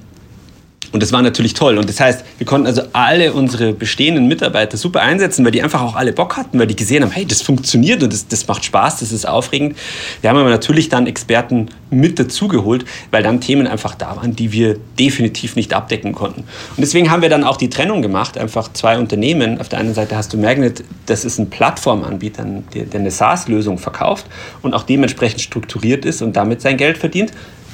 [0.92, 1.78] Und das war natürlich toll.
[1.78, 5.82] Und das heißt, wir konnten also alle unsere bestehenden Mitarbeiter super einsetzen, weil die einfach
[5.82, 8.66] auch alle Bock hatten, weil die gesehen haben, hey, das funktioniert und das, das macht
[8.66, 9.78] Spaß, das ist aufregend.
[10.22, 14.52] Wir haben aber natürlich dann Experten mit dazugeholt, weil dann Themen einfach da waren, die
[14.52, 16.42] wir definitiv nicht abdecken konnten.
[16.42, 19.60] Und deswegen haben wir dann auch die Trennung gemacht, einfach zwei Unternehmen.
[19.60, 23.78] Auf der einen Seite hast du Magnet, das ist ein Plattformanbieter, der, der eine SaaS-Lösung
[23.78, 24.26] verkauft
[24.62, 27.32] und auch dementsprechend strukturiert ist und damit sein Geld verdient.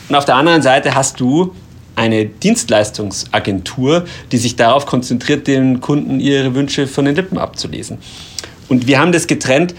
[0.10, 1.54] Und auf der anderen Seite hast du
[1.96, 7.98] eine Dienstleistungsagentur, die sich darauf konzentriert, den Kunden ihre Wünsche von den Lippen abzulesen.
[8.68, 9.76] Und wir haben das getrennt,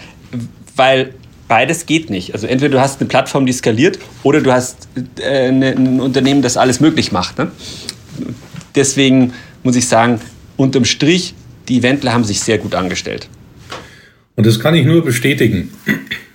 [0.75, 1.13] weil
[1.47, 2.33] beides geht nicht.
[2.33, 4.87] Also entweder du hast eine Plattform, die skaliert, oder du hast
[5.21, 7.37] äh, ne, ein Unternehmen, das alles möglich macht.
[7.37, 7.51] Ne?
[8.75, 10.19] Deswegen muss ich sagen,
[10.55, 11.33] unterm Strich,
[11.67, 13.27] die Eventler haben sich sehr gut angestellt.
[14.35, 15.71] Und das kann ich nur bestätigen,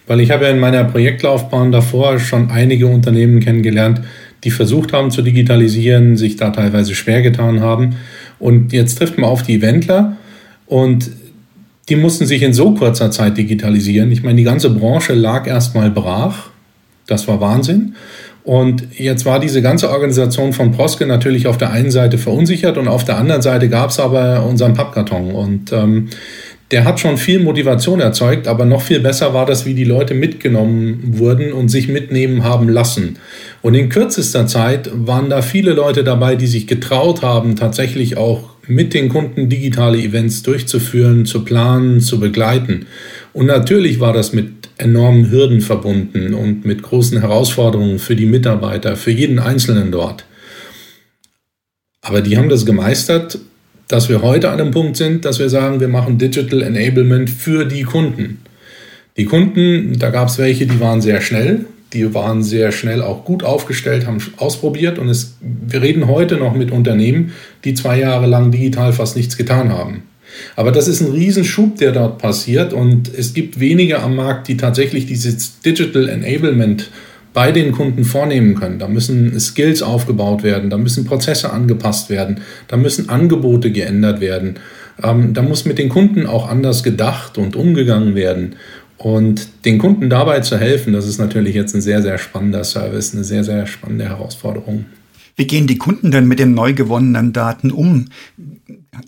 [0.06, 4.00] weil ich habe ja in meiner Projektlaufbahn davor schon einige Unternehmen kennengelernt,
[4.44, 7.96] die versucht haben zu digitalisieren, sich da teilweise schwer getan haben.
[8.38, 10.16] Und jetzt trifft man auf die Eventler
[10.66, 11.10] und
[11.88, 14.10] die mussten sich in so kurzer Zeit digitalisieren.
[14.12, 16.50] Ich meine, die ganze Branche lag erstmal brach.
[17.06, 17.94] Das war Wahnsinn.
[18.44, 22.88] Und jetzt war diese ganze Organisation von Proske natürlich auf der einen Seite verunsichert und
[22.88, 25.30] auf der anderen Seite gab es aber unseren Pappkarton.
[25.30, 26.08] Und ähm,
[26.72, 30.14] der hat schon viel Motivation erzeugt, aber noch viel besser war das, wie die Leute
[30.14, 33.18] mitgenommen wurden und sich mitnehmen haben lassen.
[33.60, 38.50] Und in kürzester Zeit waren da viele Leute dabei, die sich getraut haben, tatsächlich auch
[38.66, 42.86] mit den Kunden digitale Events durchzuführen, zu planen, zu begleiten.
[43.34, 48.96] Und natürlich war das mit enormen Hürden verbunden und mit großen Herausforderungen für die Mitarbeiter,
[48.96, 50.24] für jeden Einzelnen dort.
[52.00, 53.38] Aber die haben das gemeistert
[53.92, 57.66] dass wir heute an dem Punkt sind, dass wir sagen, wir machen Digital Enablement für
[57.66, 58.40] die Kunden.
[59.18, 63.26] Die Kunden, da gab es welche, die waren sehr schnell, die waren sehr schnell auch
[63.26, 67.32] gut aufgestellt, haben ausprobiert und es, wir reden heute noch mit Unternehmen,
[67.64, 70.04] die zwei Jahre lang digital fast nichts getan haben.
[70.56, 74.56] Aber das ist ein Riesenschub, der dort passiert und es gibt wenige am Markt, die
[74.56, 76.88] tatsächlich dieses Digital Enablement
[77.32, 78.78] bei den Kunden vornehmen können.
[78.78, 84.58] Da müssen Skills aufgebaut werden, da müssen Prozesse angepasst werden, da müssen Angebote geändert werden.
[85.02, 88.56] Ähm, da muss mit den Kunden auch anders gedacht und umgegangen werden.
[88.98, 93.14] Und den Kunden dabei zu helfen, das ist natürlich jetzt ein sehr, sehr spannender Service,
[93.14, 94.84] eine sehr, sehr spannende Herausforderung.
[95.34, 98.06] Wie gehen die Kunden denn mit den neu gewonnenen Daten um?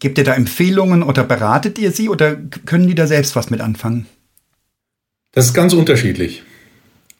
[0.01, 2.35] Gebt ihr da Empfehlungen oder beratet ihr sie oder
[2.65, 4.07] können die da selbst was mit anfangen?
[5.33, 6.43] Das ist ganz unterschiedlich.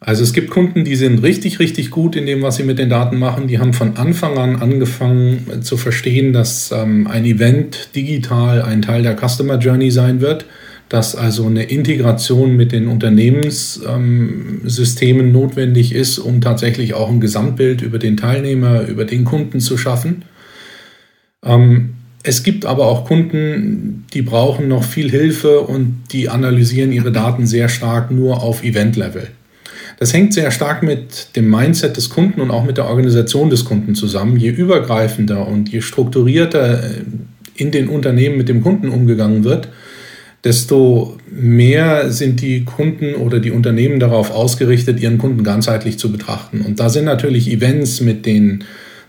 [0.07, 2.91] Also es gibt Kunden, die sind richtig, richtig gut in dem, was sie mit den
[2.91, 3.49] Daten machen.
[3.49, 9.03] Die haben von Anfang an angefangen zu verstehen, dass ähm, ein Event digital ein Teil
[9.03, 10.45] der Customer Journey sein wird,
[10.91, 17.81] dass also eine Integration mit den Unternehmenssystemen ähm, notwendig ist, um tatsächlich auch ein Gesamtbild
[17.81, 20.27] über den Teilnehmer, über den Kunden zu schaffen.
[21.43, 27.11] Ähm, es gibt aber auch Kunden, die brauchen noch viel Hilfe und die analysieren ihre
[27.11, 29.29] Daten sehr stark nur auf Event-Level.
[29.99, 33.65] Das hängt sehr stark mit dem Mindset des Kunden und auch mit der Organisation des
[33.65, 34.37] Kunden zusammen.
[34.37, 36.89] Je übergreifender und je strukturierter äh,
[37.57, 39.69] in den Unternehmen mit dem Kunden umgegangen wird,
[40.43, 46.61] desto mehr sind die Kunden oder die Unternehmen darauf ausgerichtet, ihren Kunden ganzheitlich zu betrachten.
[46.61, 48.65] Und da sind natürlich Events mit den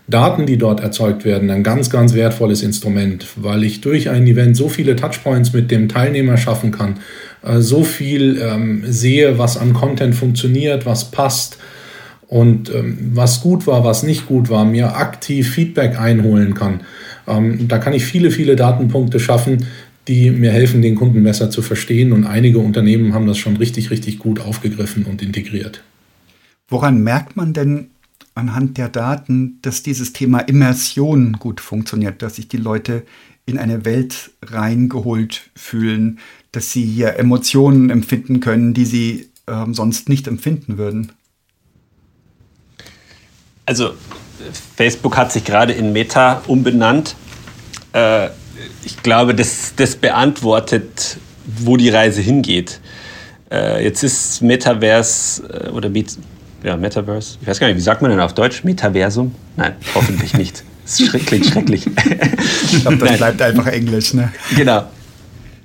[0.08, 4.56] Daten, die dort erzeugt werden, ein ganz, ganz wertvolles Instrument, weil ich durch ein Event
[4.56, 7.00] so viele Touchpoints mit dem Teilnehmer schaffen kann,
[7.46, 11.58] äh, so viel ähm, sehe, was an Content funktioniert, was passt
[12.28, 16.80] und ähm, was gut war, was nicht gut war, mir aktiv Feedback einholen kann.
[17.26, 19.66] Ähm, da kann ich viele, viele Datenpunkte schaffen,
[20.08, 22.12] die mir helfen, den Kunden besser zu verstehen.
[22.12, 25.82] Und einige Unternehmen haben das schon richtig, richtig gut aufgegriffen und integriert.
[26.68, 27.88] Woran merkt man denn,
[28.34, 33.04] anhand der Daten, dass dieses Thema Immersion gut funktioniert, dass sich die Leute
[33.46, 36.18] in eine Welt reingeholt fühlen,
[36.52, 41.12] dass sie hier Emotionen empfinden können, die sie ähm, sonst nicht empfinden würden.
[43.64, 43.94] Also
[44.76, 47.16] Facebook hat sich gerade in Meta umbenannt.
[47.92, 48.28] Äh,
[48.84, 52.80] ich glaube, das, das beantwortet, wo die Reise hingeht.
[53.50, 55.90] Äh, jetzt ist Metaverse äh, oder
[56.62, 57.38] ja, Metaverse.
[57.40, 58.64] Ich weiß gar nicht, wie sagt man denn auf Deutsch?
[58.64, 59.34] Metaversum?
[59.56, 60.62] Nein, hoffentlich nicht.
[60.86, 61.84] Das klingt schrecklich.
[61.84, 63.18] ich glaube, das Nein.
[63.18, 64.32] bleibt einfach Englisch, ne?
[64.54, 64.84] Genau.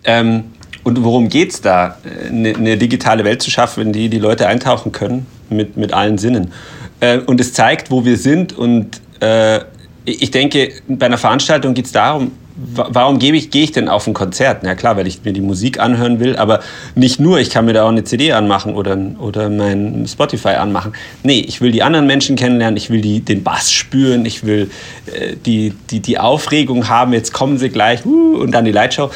[0.04, 0.46] Ähm,
[0.84, 1.98] und worum geht es da?
[2.28, 6.17] Eine, eine, digitale Welt zu schaffen, in die die Leute eintauchen können mit, mit allen
[6.17, 6.52] Sinnen.
[7.00, 8.54] Äh, und es zeigt, wo wir sind.
[8.54, 9.60] Und äh,
[10.06, 14.08] ich denke, bei einer Veranstaltung geht es darum, warum gebe ich, gehe ich denn auf
[14.08, 14.62] ein Konzert?
[14.63, 16.60] Na klar, weil ich mir die Musik anhören will, aber
[16.96, 20.94] nicht nur, ich kann mir da auch eine CD anmachen oder, oder mein Spotify anmachen.
[21.24, 24.70] Nee, ich will die anderen Menschen kennenlernen, ich will die, den Bass spüren, ich will
[25.08, 29.12] äh, die, die, die Aufregung haben, jetzt kommen sie gleich uh, und dann die Lightshow.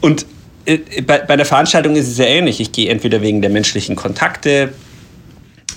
[0.00, 0.26] Und
[1.06, 2.60] bei, bei der Veranstaltung ist es ja ähnlich.
[2.60, 4.72] Ich gehe entweder wegen der menschlichen Kontakte,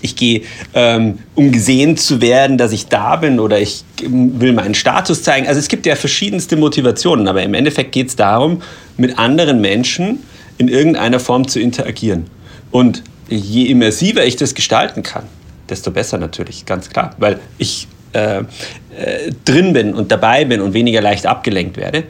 [0.01, 0.41] ich gehe,
[0.73, 5.47] ähm, um gesehen zu werden, dass ich da bin oder ich will meinen Status zeigen.
[5.47, 8.61] Also es gibt ja verschiedenste Motivationen, aber im Endeffekt geht es darum,
[8.97, 10.19] mit anderen Menschen
[10.57, 12.25] in irgendeiner Form zu interagieren.
[12.69, 15.23] Und je immersiver ich das gestalten kann,
[15.69, 18.43] desto besser natürlich, ganz klar, weil ich äh, äh,
[19.45, 22.03] drin bin und dabei bin und weniger leicht abgelenkt werde.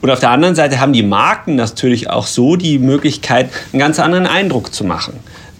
[0.00, 3.98] Und auf der anderen Seite haben die Marken natürlich auch so die Möglichkeit, einen ganz
[3.98, 5.14] anderen Eindruck zu machen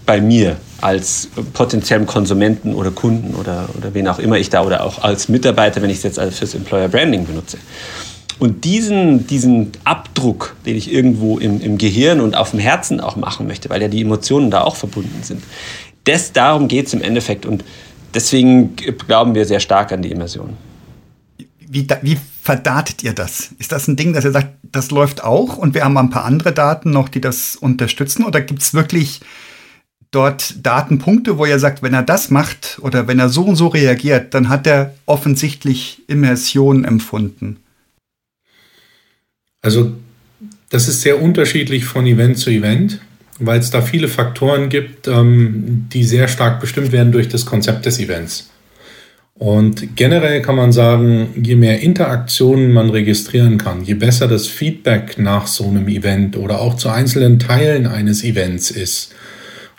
[0.05, 4.83] bei mir als potenziellen Konsumenten oder Kunden oder, oder wen auch immer ich da oder
[4.83, 7.57] auch als Mitarbeiter, wenn ich es jetzt fürs Employer Branding benutze.
[8.39, 13.15] Und diesen, diesen Abdruck, den ich irgendwo im, im Gehirn und auf dem Herzen auch
[13.15, 15.43] machen möchte, weil ja die Emotionen da auch verbunden sind,
[16.05, 17.45] das, darum geht es im Endeffekt.
[17.45, 17.63] Und
[18.15, 20.57] deswegen glauben wir sehr stark an die Immersion.
[21.59, 23.51] Wie, wie verdatet ihr das?
[23.59, 26.25] Ist das ein Ding, dass ihr sagt, das läuft auch und wir haben ein paar
[26.25, 28.25] andere Daten noch, die das unterstützen?
[28.25, 29.21] Oder gibt es wirklich
[30.09, 33.67] dort Datenpunkte, wo er sagt, wenn er das macht oder wenn er so und so
[33.67, 37.57] reagiert, dann hat er offensichtlich Immersion empfunden.
[39.61, 39.93] Also
[40.69, 42.99] das ist sehr unterschiedlich von Event zu Event,
[43.39, 47.85] weil es da viele Faktoren gibt, ähm, die sehr stark bestimmt werden durch das Konzept
[47.85, 48.50] des Events.
[49.35, 55.17] Und generell kann man sagen, je mehr Interaktionen man registrieren kann, je besser das Feedback
[55.17, 59.13] nach so einem Event oder auch zu einzelnen Teilen eines Events ist,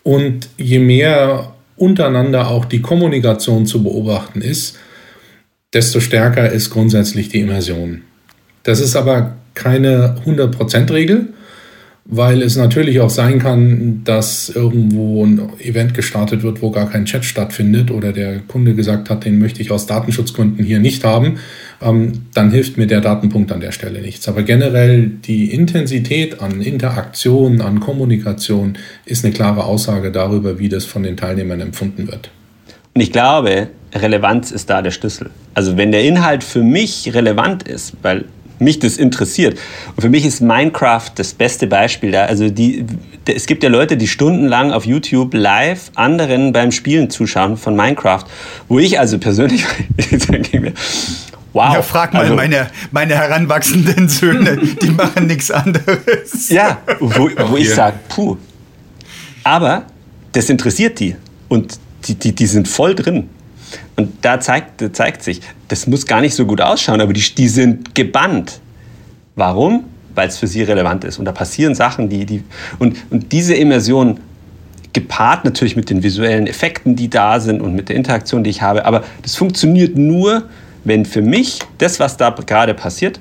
[0.03, 4.79] und je mehr untereinander auch die Kommunikation zu beobachten ist,
[5.73, 8.03] desto stärker ist grundsätzlich die Immersion.
[8.63, 11.33] Das ist aber keine 100%-Regel,
[12.05, 17.05] weil es natürlich auch sein kann, dass irgendwo ein Event gestartet wird, wo gar kein
[17.05, 21.39] Chat stattfindet oder der Kunde gesagt hat, den möchte ich aus Datenschutzgründen hier nicht haben,
[21.81, 24.29] ähm, dann hilft mir der Datenpunkt an der Stelle nichts.
[24.29, 30.85] Aber generell die Intensität an Interaktion, an Kommunikation ist eine klare Aussage darüber, wie das
[30.85, 32.31] von den Teilnehmern empfunden wird.
[32.95, 35.31] Und ich glaube, Relevanz ist da der Schlüssel.
[35.55, 38.25] Also wenn der Inhalt für mich relevant ist, weil
[38.63, 39.59] mich das interessiert.
[39.95, 42.25] Und für mich ist Minecraft das beste Beispiel da.
[42.25, 42.85] Also die,
[43.27, 48.25] es gibt ja Leute, die stundenlang auf YouTube live anderen beim Spielen zuschauen von Minecraft,
[48.69, 49.65] wo ich also persönlich
[51.53, 51.75] Wow.
[51.75, 56.49] Ja, frag mal also, meine, meine heranwachsenden Söhne, die machen nichts anderes.
[56.49, 58.37] Ja, wo, wo ich sage, puh.
[59.45, 59.85] Aber
[60.33, 61.17] das interessiert die
[61.49, 63.29] und die, die, die sind voll drin.
[63.97, 67.49] Und da zeigt, zeigt sich, das muss gar nicht so gut ausschauen, aber die, die
[67.49, 68.61] sind gebannt.
[69.35, 69.85] Warum?
[70.15, 71.19] Weil es für sie relevant ist.
[71.19, 72.27] Und da passieren Sachen, die.
[72.27, 72.45] die
[72.79, 74.21] und, und diese Immersion
[74.93, 78.63] gepaart natürlich mit den visuellen Effekten, die da sind und mit der Interaktion, die ich
[78.63, 78.85] habe.
[78.85, 80.45] Aber das funktioniert nur,
[80.85, 83.21] wenn für mich das, was da gerade passiert,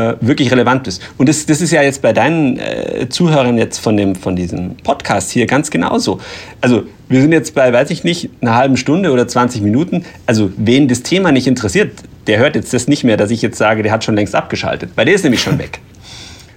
[0.00, 1.02] äh, wirklich relevant ist.
[1.18, 4.76] Und das, das ist ja jetzt bei deinen äh, Zuhörern jetzt von, dem, von diesem
[4.76, 6.20] Podcast hier ganz genauso.
[6.60, 10.04] Also wir sind jetzt bei, weiß ich nicht, einer halben Stunde oder 20 Minuten.
[10.26, 11.92] Also wen das Thema nicht interessiert,
[12.26, 14.90] der hört jetzt das nicht mehr, dass ich jetzt sage, der hat schon längst abgeschaltet.
[14.94, 15.80] Weil der ist nämlich schon weg.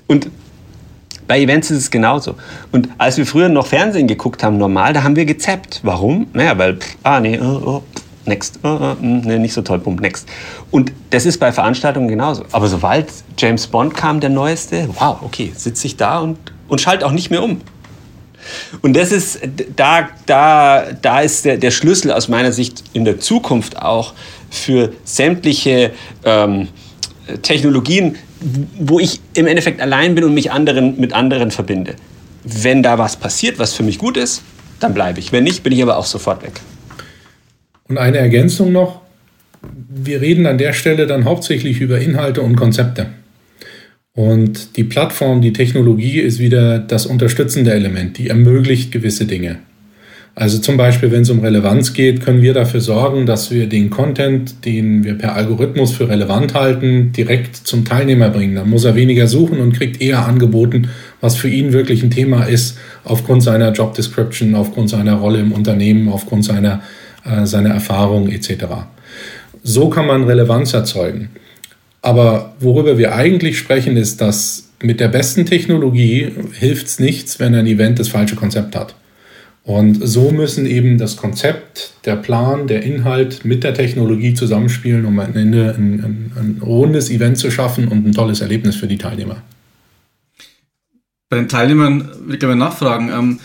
[0.08, 0.30] Und
[1.28, 2.36] bei Events ist es genauso.
[2.72, 5.80] Und als wir früher noch Fernsehen geguckt haben, normal, da haben wir gezappt.
[5.84, 6.28] Warum?
[6.34, 7.82] Naja, weil, ah nee, oh, oh,
[8.26, 10.28] next, oh, oh, nee, nicht so toll, bumm, next.
[10.72, 12.46] Und das ist bei Veranstaltungen genauso.
[12.52, 13.08] Aber sobald
[13.38, 17.30] James Bond kam, der neueste, wow, okay, sitze ich da und, und schalte auch nicht
[17.30, 17.62] mehr um.
[18.82, 19.40] Und das ist,
[19.76, 24.14] da, da, da ist der, der Schlüssel aus meiner Sicht in der Zukunft auch
[24.50, 25.92] für sämtliche
[26.26, 26.68] ähm,
[27.42, 28.18] Technologien,
[28.78, 31.96] wo ich im Endeffekt allein bin und mich anderen, mit anderen verbinde.
[32.44, 34.42] Wenn da was passiert, was für mich gut ist,
[34.80, 35.32] dann bleibe ich.
[35.32, 36.60] Wenn nicht, bin ich aber auch sofort weg.
[37.94, 39.02] Und eine Ergänzung noch.
[39.88, 43.06] Wir reden an der Stelle dann hauptsächlich über Inhalte und Konzepte.
[44.16, 49.60] Und die Plattform, die Technologie ist wieder das unterstützende Element, die ermöglicht gewisse Dinge.
[50.34, 53.92] Also zum Beispiel, wenn es um Relevanz geht, können wir dafür sorgen, dass wir den
[53.92, 58.56] Content, den wir per Algorithmus für relevant halten, direkt zum Teilnehmer bringen.
[58.56, 60.90] Dann muss er weniger suchen und kriegt eher angeboten,
[61.22, 65.52] was für ihn wirklich ein Thema ist, aufgrund seiner Job Description, aufgrund seiner Rolle im
[65.52, 66.82] Unternehmen, aufgrund seiner
[67.44, 68.66] seine Erfahrung etc.
[69.64, 71.30] So kann man Relevanz erzeugen.
[72.02, 77.56] Aber worüber wir eigentlich sprechen, ist, dass mit der besten Technologie hilft es nichts, wenn
[77.56, 78.96] ein Event das falsche Konzept hat.
[79.64, 85.18] Und so müssen eben das Konzept, der Plan, der Inhalt mit der Technologie zusammenspielen, um
[85.18, 88.98] am Ende ein, ein, ein rundes Event zu schaffen und ein tolles Erlebnis für die
[88.98, 89.38] Teilnehmer.
[91.30, 93.10] Bei den Teilnehmern will ich gerne nachfragen.
[93.10, 93.40] Ähm,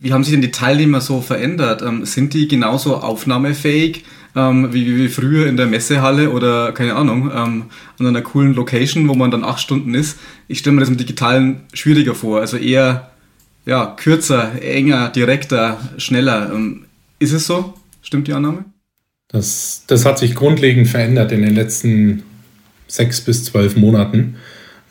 [0.00, 1.82] wie haben sich denn die Teilnehmer so verändert?
[1.82, 4.04] Ähm, sind die genauso aufnahmefähig
[4.36, 7.64] ähm, wie, wie früher in der Messehalle oder keine Ahnung, ähm,
[7.98, 10.18] an einer coolen Location, wo man dann acht Stunden ist?
[10.46, 13.10] Ich stelle mir das im Digitalen schwieriger vor, also eher
[13.66, 16.52] ja, kürzer, enger, direkter, schneller.
[16.54, 16.84] Ähm,
[17.18, 17.74] ist es so?
[18.02, 18.64] Stimmt die Annahme?
[19.28, 22.22] Das, das hat sich grundlegend verändert in den letzten
[22.86, 24.36] sechs bis zwölf Monaten.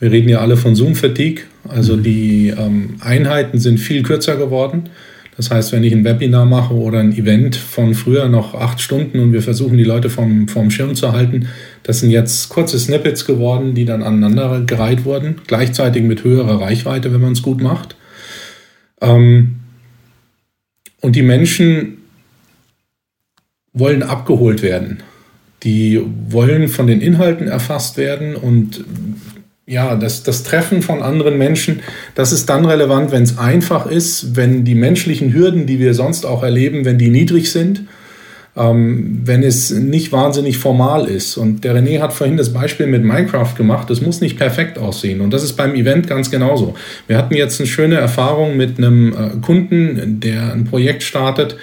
[0.00, 1.44] Wir reden ja alle von Zoom-Fatigue.
[1.68, 2.02] Also mhm.
[2.02, 4.88] die ähm, Einheiten sind viel kürzer geworden.
[5.36, 9.20] Das heißt, wenn ich ein Webinar mache oder ein Event von früher noch acht Stunden
[9.20, 11.46] und wir versuchen, die Leute vom, vom Schirm zu halten,
[11.84, 17.12] das sind jetzt kurze Snippets geworden, die dann aneinander gereiht wurden, gleichzeitig mit höherer Reichweite,
[17.12, 17.94] wenn man es gut macht.
[19.00, 19.60] Ähm,
[21.00, 21.98] Und die Menschen
[23.72, 25.04] wollen abgeholt werden.
[25.62, 28.84] Die wollen von den Inhalten erfasst werden und
[29.68, 31.80] ja, das, das Treffen von anderen Menschen,
[32.14, 36.24] das ist dann relevant, wenn es einfach ist, wenn die menschlichen Hürden, die wir sonst
[36.24, 37.82] auch erleben, wenn die niedrig sind,
[38.56, 41.36] ähm, wenn es nicht wahnsinnig formal ist.
[41.36, 45.20] Und der René hat vorhin das Beispiel mit Minecraft gemacht, das muss nicht perfekt aussehen.
[45.20, 46.74] Und das ist beim Event ganz genauso.
[47.06, 51.56] Wir hatten jetzt eine schöne Erfahrung mit einem äh, Kunden, der ein Projekt startet,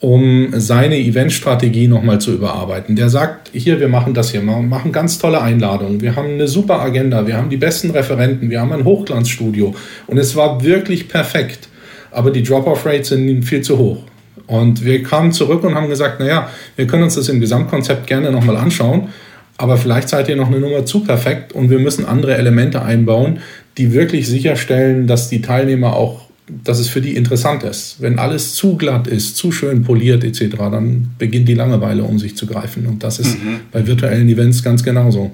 [0.00, 2.96] um seine Eventstrategie nochmal zu überarbeiten.
[2.96, 6.48] Der sagt, hier, wir machen das hier, wir machen ganz tolle Einladungen, wir haben eine
[6.48, 9.74] super Agenda, wir haben die besten Referenten, wir haben ein Hochglanzstudio
[10.06, 11.68] und es war wirklich perfekt.
[12.10, 13.98] Aber die Drop-off-Rates sind viel zu hoch.
[14.46, 18.32] Und wir kamen zurück und haben gesagt, naja, wir können uns das im Gesamtkonzept gerne
[18.32, 19.08] nochmal anschauen,
[19.58, 23.40] aber vielleicht seid ihr noch eine Nummer zu perfekt und wir müssen andere Elemente einbauen,
[23.76, 26.29] die wirklich sicherstellen, dass die Teilnehmer auch
[26.64, 27.96] dass es für die interessant ist.
[28.00, 32.36] Wenn alles zu glatt ist, zu schön poliert etc., dann beginnt die Langeweile um sich
[32.36, 32.86] zu greifen.
[32.86, 33.60] Und das ist mhm.
[33.72, 35.30] bei virtuellen Events ganz genauso.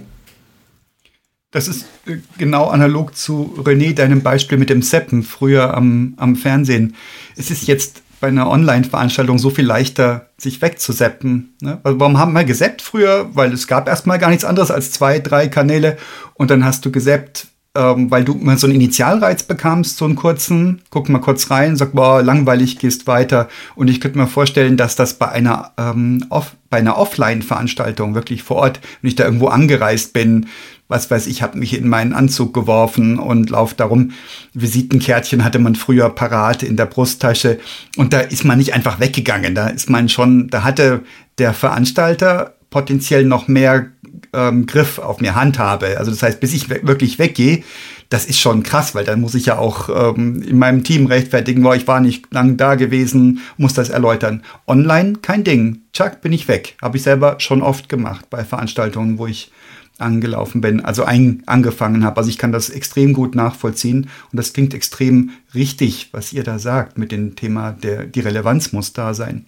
[1.51, 6.37] Das ist äh, genau analog zu René, deinem Beispiel mit dem Seppen früher am, am
[6.37, 6.95] Fernsehen.
[7.37, 11.55] Es ist jetzt bei einer Online-Veranstaltung so viel leichter, sich wegzuseppen.
[11.61, 11.81] Ne?
[11.83, 13.31] Also warum haben wir gesappt früher?
[13.35, 15.97] Weil es gab erstmal gar nichts anderes als zwei, drei Kanäle
[16.35, 20.16] und dann hast du gesappt, ähm, weil du mal so einen Initialreiz bekamst, so einen
[20.16, 23.49] kurzen, guck mal kurz rein, sag, boah, langweilig, gehst weiter.
[23.74, 28.43] Und ich könnte mir vorstellen, dass das bei einer, ähm, off, bei einer Offline-Veranstaltung wirklich
[28.43, 30.47] vor Ort, wenn ich da irgendwo angereist bin,
[30.89, 34.12] was weiß ich, habe mich in meinen Anzug geworfen und lauf darum.
[34.55, 37.59] Visitenkärtchen hatte man früher parat in der Brusttasche
[37.97, 39.55] und da ist man nicht einfach weggegangen.
[39.55, 41.03] Da ist man schon, da hatte
[41.39, 43.87] der Veranstalter potenziell noch mehr
[44.33, 45.99] ähm, Griff auf mir Handhabe.
[45.99, 47.62] Also das heißt, bis ich wirklich weggehe,
[48.09, 51.62] das ist schon krass, weil dann muss ich ja auch ähm, in meinem Team rechtfertigen,
[51.62, 54.43] boah, ich war nicht lang da gewesen, muss das erläutern.
[54.67, 55.81] Online kein Ding.
[55.93, 56.77] Chuck, bin ich weg.
[56.81, 59.51] Habe ich selber schon oft gemacht bei Veranstaltungen, wo ich
[59.99, 62.19] angelaufen bin, also ein, angefangen habe.
[62.19, 66.59] Also ich kann das extrem gut nachvollziehen und das klingt extrem richtig, was ihr da
[66.59, 69.47] sagt mit dem Thema, der, die Relevanz muss da sein.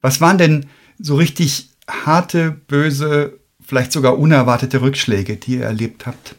[0.00, 0.66] Was waren denn
[0.98, 6.34] so richtig harte, böse vielleicht sogar unerwartete Rückschläge, die ihr erlebt habt?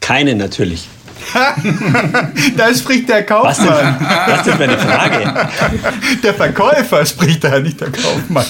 [0.00, 0.88] Keine natürlich.
[2.56, 3.50] da spricht der Kaufmann.
[3.50, 5.48] Was denn, was denn für eine Frage?
[6.22, 8.44] Der Verkäufer spricht da, nicht der Kaufmann.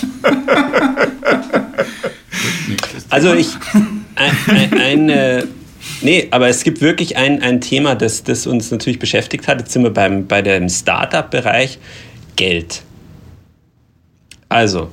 [3.11, 3.51] Also ich,
[4.17, 5.45] ein, ein, ein äh,
[6.01, 9.61] nee, aber es gibt wirklich ein, ein Thema, das, das uns natürlich beschäftigt hat.
[9.61, 11.79] Jetzt sind wir beim, bei dem Startup-Bereich,
[12.37, 12.83] Geld.
[14.49, 14.91] Also,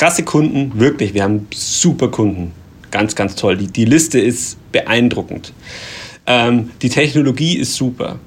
[0.00, 2.52] krasse Kunden, wirklich, wir haben super Kunden.
[2.90, 3.58] Ganz, ganz toll.
[3.58, 5.52] Die, die Liste ist beeindruckend.
[6.26, 8.18] Ähm, die Technologie ist super.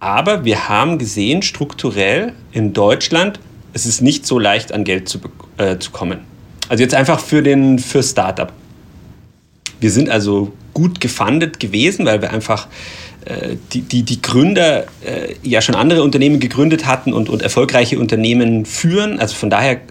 [0.00, 3.38] Aber wir haben gesehen, strukturell in Deutschland,
[3.74, 5.18] es ist nicht so leicht, an Geld zu,
[5.58, 6.20] äh, zu kommen.
[6.70, 8.50] Also jetzt einfach für den für Startup.
[9.80, 12.66] Wir sind also gut gefundet gewesen, weil wir einfach
[13.26, 17.98] äh, die, die, die Gründer äh, ja schon andere Unternehmen gegründet hatten und, und erfolgreiche
[17.98, 19.20] Unternehmen führen.
[19.20, 19.82] Also von daher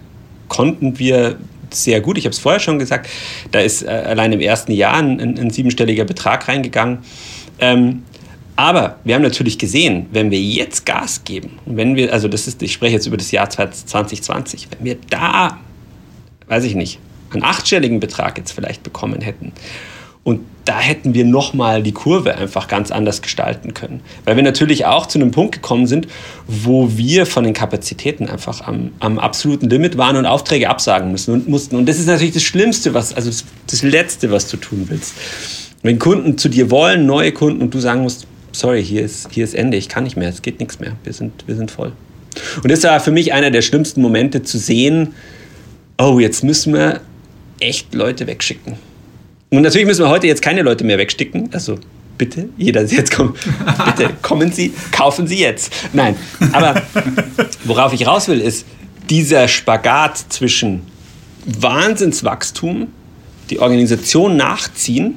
[0.54, 1.38] konnten wir
[1.72, 2.18] sehr gut.
[2.20, 3.10] Ich habe es vorher schon gesagt,
[3.52, 7.00] da ist äh, allein im ersten Jahr ein, ein siebenstelliger Betrag reingegangen.
[7.60, 8.04] Ähm,
[8.56, 12.62] aber wir haben natürlich gesehen, wenn wir jetzt Gas geben, wenn wir, also das ist,
[12.62, 15.58] ich spreche jetzt über das Jahr 2020, wenn wir da,
[16.48, 17.00] weiß ich nicht,
[17.32, 19.54] einen achtstelligen Betrag jetzt vielleicht bekommen hätten
[20.24, 24.02] und da hätten wir nochmal die Kurve einfach ganz anders gestalten können.
[24.24, 26.08] Weil wir natürlich auch zu einem Punkt gekommen sind,
[26.48, 31.34] wo wir von den Kapazitäten einfach am, am absoluten Limit waren und Aufträge absagen müssen
[31.34, 31.76] und mussten.
[31.76, 35.14] Und das ist natürlich das Schlimmste, was, also das, das Letzte, was du tun willst.
[35.82, 39.44] Wenn Kunden zu dir wollen, neue Kunden, und du sagen musst, sorry, hier ist, hier
[39.44, 41.92] ist Ende, ich kann nicht mehr, es geht nichts mehr, wir sind, wir sind voll.
[42.64, 45.14] Und das war für mich einer der schlimmsten Momente zu sehen,
[45.98, 47.02] oh, jetzt müssen wir
[47.60, 48.78] echt Leute wegschicken
[49.58, 51.50] und natürlich müssen wir heute jetzt keine Leute mehr wegsticken.
[51.54, 51.78] Also
[52.18, 53.38] bitte, jeder jetzt kommt,
[53.86, 55.72] bitte kommen Sie, kaufen Sie jetzt.
[55.94, 56.16] Nein,
[56.54, 56.82] aber
[57.64, 58.66] worauf ich raus will, ist
[59.12, 60.82] dieser Spagat zwischen
[61.46, 62.88] Wahnsinnswachstum,
[63.52, 65.16] die Organisation nachziehen,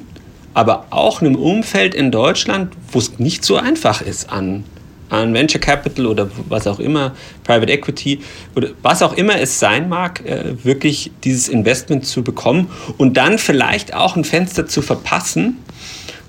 [0.53, 4.65] aber auch einem Umfeld in Deutschland, wo es nicht so einfach ist an
[5.09, 8.19] an Venture Capital oder was auch immer, Private Equity
[8.55, 13.37] oder was auch immer es sein mag, äh, wirklich dieses Investment zu bekommen und dann
[13.37, 15.57] vielleicht auch ein Fenster zu verpassen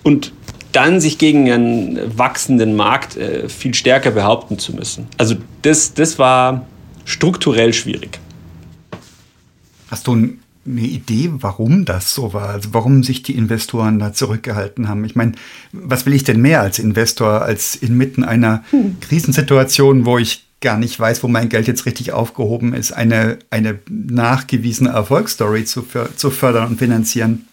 [0.02, 0.32] und
[0.72, 5.06] dann sich gegen einen wachsenden Markt äh, viel stärker behaupten zu müssen.
[5.16, 6.66] Also das, das war
[7.04, 8.20] strukturell schwierig.
[9.90, 12.50] Hast du ein eine Idee, warum das so war?
[12.50, 15.04] Also warum sich die Investoren da zurückgehalten haben?
[15.04, 15.32] Ich meine,
[15.72, 18.98] was will ich denn mehr als Investor, als inmitten einer hm.
[19.00, 23.78] Krisensituation, wo ich gar nicht weiß, wo mein Geld jetzt richtig aufgehoben ist, eine, eine
[23.88, 25.84] nachgewiesene Erfolgsstory zu,
[26.16, 27.46] zu fördern und finanzieren.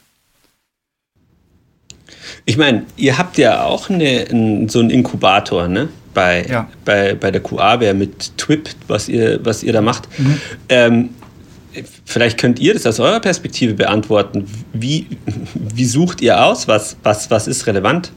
[2.46, 5.90] Ich meine, ihr habt ja auch eine, so einen Inkubator, ne?
[6.14, 6.70] Bei, ja.
[6.86, 10.08] bei, bei der QA, mit TWIP, was ihr, was ihr da macht.
[10.18, 10.38] Mhm.
[10.70, 11.10] Ähm,
[12.06, 14.46] vielleicht könnt ihr das aus eurer Perspektive beantworten.
[14.74, 15.08] Wie,
[15.56, 16.68] wie sucht ihr aus?
[16.68, 18.12] Was, was, was ist relevant?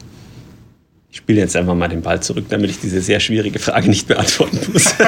[1.11, 4.07] Ich spiele jetzt einfach mal den Ball zurück, damit ich diese sehr schwierige Frage nicht
[4.07, 4.93] beantworten muss.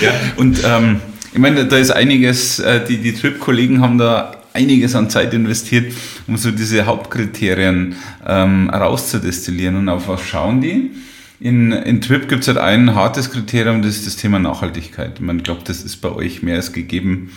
[0.00, 1.00] ja, und ähm,
[1.32, 5.92] ich meine, da ist einiges, äh, die, die Trip-Kollegen haben da einiges an Zeit investiert,
[6.28, 9.74] um so diese Hauptkriterien ähm, rauszudestillieren.
[9.76, 10.92] Und auf was schauen die?
[11.40, 15.20] In, in Trip gibt es halt ein hartes Kriterium, das ist das Thema Nachhaltigkeit.
[15.20, 17.32] Man glaubt, das ist bei euch mehr als gegeben.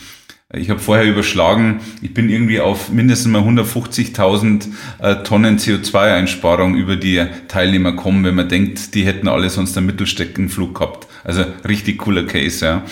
[0.54, 4.68] Ich habe vorher überschlagen, ich bin irgendwie auf mindestens mal 150.000
[5.00, 9.88] äh, Tonnen CO2-Einsparung über die Teilnehmer kommen, wenn man denkt, die hätten alle sonst einen
[9.88, 11.08] Mittelstreckenflug gehabt.
[11.26, 12.66] Also richtig cooler Case.
[12.66, 12.84] Ja.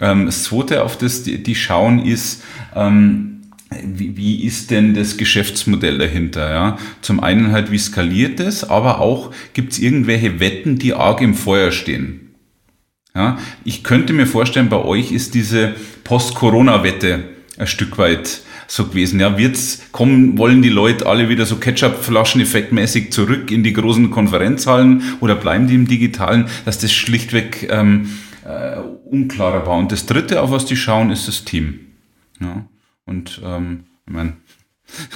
[0.00, 2.42] Ähm, das Zweite, auf das die, die schauen, ist,
[2.74, 3.41] ähm,
[3.84, 6.50] wie, wie ist denn das Geschäftsmodell dahinter?
[6.50, 6.78] Ja?
[7.00, 11.34] Zum einen halt, wie skaliert es, aber auch gibt es irgendwelche Wetten, die arg im
[11.34, 12.34] Feuer stehen.
[13.14, 13.38] Ja?
[13.64, 17.24] Ich könnte mir vorstellen, bei euch ist diese Post-Corona-Wette
[17.58, 19.20] ein Stück weit so gewesen.
[19.20, 24.10] Ja, wird's kommen, wollen die Leute alle wieder so Ketchup-Flaschen effektmäßig zurück in die großen
[24.10, 28.08] Konferenzhallen oder bleiben die im Digitalen, dass das schlichtweg ähm,
[28.46, 29.76] äh, unklarer war.
[29.76, 31.80] Und das dritte, auf was die schauen, ist das Team.
[32.40, 32.64] Ja.
[33.06, 34.36] Und ähm, ich meine,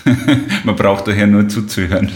[0.65, 2.11] man braucht daher nur zuzuhören.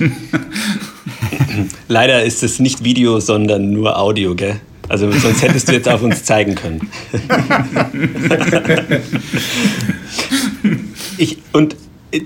[1.88, 4.60] Leider ist es nicht Video, sondern nur Audio, gell?
[4.88, 6.90] Also sonst hättest du jetzt auf uns zeigen können.
[11.16, 11.76] ich, und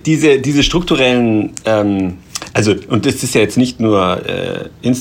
[0.07, 2.15] diese, diese strukturellen, ähm,
[2.55, 4.93] also, und das ist ja jetzt nicht nur, äh, äh,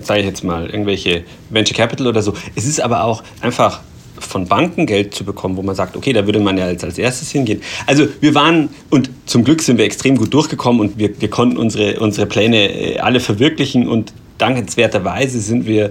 [0.00, 3.80] sage ich jetzt mal, irgendwelche Venture Capital oder so, es ist aber auch einfach
[4.22, 6.98] von Banken Geld zu bekommen, wo man sagt, okay, da würde man ja als, als
[6.98, 7.62] erstes hingehen.
[7.86, 11.56] Also wir waren, und zum Glück sind wir extrem gut durchgekommen und wir, wir konnten
[11.56, 15.90] unsere, unsere Pläne äh, alle verwirklichen und dankenswerterweise sind wir, äh,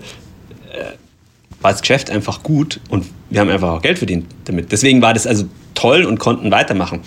[1.62, 4.72] war das Geschäft einfach gut und wir haben einfach auch Geld verdient damit.
[4.72, 7.02] Deswegen war das also toll und konnten weitermachen.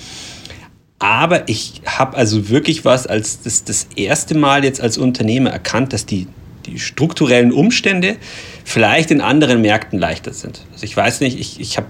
[0.99, 5.95] Aber ich habe also wirklich was als das, das erste Mal jetzt als Unternehmer erkannt,
[5.95, 6.27] dass die
[6.67, 8.17] die strukturellen Umstände
[8.65, 10.63] vielleicht in anderen Märkten leichter sind.
[10.73, 11.89] Also ich weiß nicht, ich, ich habe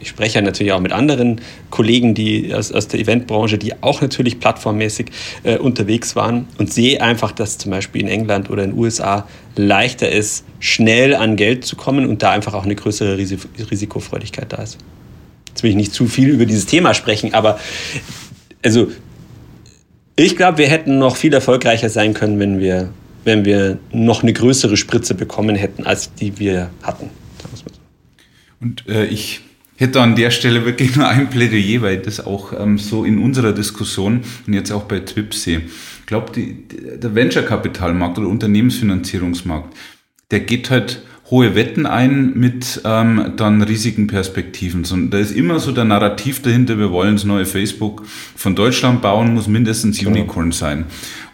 [0.00, 1.40] ich spreche ja natürlich auch mit anderen
[1.70, 5.06] Kollegen, die aus, aus der Eventbranche, die auch natürlich plattformmäßig
[5.44, 9.26] äh, unterwegs waren und sehe einfach, dass zum Beispiel in England oder in den USA
[9.56, 14.62] leichter ist, schnell an Geld zu kommen und da einfach auch eine größere Risikofreudigkeit da
[14.62, 14.78] ist.
[15.48, 17.58] Jetzt will ich nicht zu viel über dieses Thema sprechen, aber
[18.64, 18.88] also
[20.16, 22.90] ich glaube, wir hätten noch viel erfolgreicher sein können, wenn wir
[23.28, 27.10] wenn wir noch eine größere Spritze bekommen hätten, als die wir hatten.
[28.60, 29.42] Und äh, ich
[29.76, 33.52] hätte an der Stelle wirklich nur ein Plädoyer, weil das auch ähm, so in unserer
[33.52, 35.62] Diskussion und jetzt auch bei TWIP sehe.
[36.00, 39.76] Ich glaube, der Venture-Kapitalmarkt oder Unternehmensfinanzierungsmarkt,
[40.30, 44.84] der geht halt hohe Wetten ein mit ähm, dann riesigen Perspektiven.
[44.84, 49.02] So, da ist immer so der Narrativ dahinter, wir wollen das neue Facebook von Deutschland
[49.02, 50.86] bauen, muss mindestens Unicorn sein.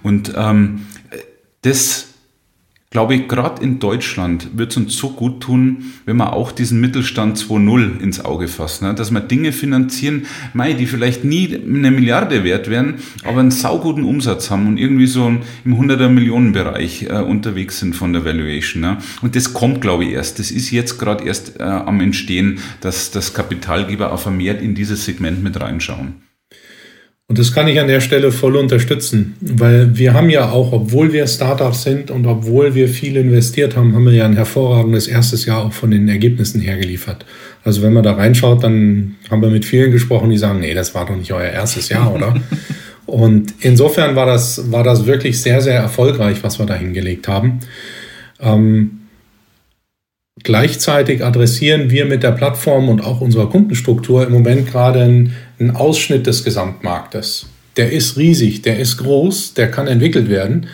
[0.03, 0.87] Und ähm,
[1.65, 2.09] das,
[2.91, 6.79] glaube ich, gerade in Deutschland wird es uns so gut tun, wenn wir auch diesen
[6.79, 8.87] Mittelstand 2.0 ins Auge fassen.
[8.87, 8.95] Ne?
[8.95, 14.05] Dass wir Dinge finanzieren, mei, die vielleicht nie eine Milliarde wert wären, aber einen sauguten
[14.05, 18.83] Umsatz haben und irgendwie so im 100er Millionen Bereich äh, unterwegs sind von der Valuation.
[18.83, 18.99] Ne?
[19.23, 20.39] Und das kommt, glaube ich, erst.
[20.39, 25.07] Das ist jetzt gerade erst äh, am Entstehen, dass das Kapitalgeber auch vermehrt in dieses
[25.07, 26.23] Segment mit reinschauen.
[27.35, 31.13] Und das kann ich an der Stelle voll unterstützen, weil wir haben ja auch, obwohl
[31.13, 35.45] wir Startups sind und obwohl wir viel investiert haben, haben wir ja ein hervorragendes erstes
[35.45, 37.27] Jahr auch von den Ergebnissen her geliefert.
[37.65, 40.95] Also wenn man da reinschaut, dann haben wir mit vielen gesprochen, die sagen, nee, das
[40.95, 42.37] war doch nicht euer erstes Jahr, oder?
[43.07, 47.59] und insofern war das, war das wirklich sehr, sehr erfolgreich, was wir da hingelegt haben.
[48.39, 49.01] Ähm,
[50.43, 55.77] Gleichzeitig adressieren wir mit der Plattform und auch unserer Kundenstruktur im Moment gerade einen, einen,
[55.77, 57.47] Ausschnitt des Gesamtmarktes.
[57.77, 60.67] Der ist riesig, der ist groß, der kann entwickelt werden.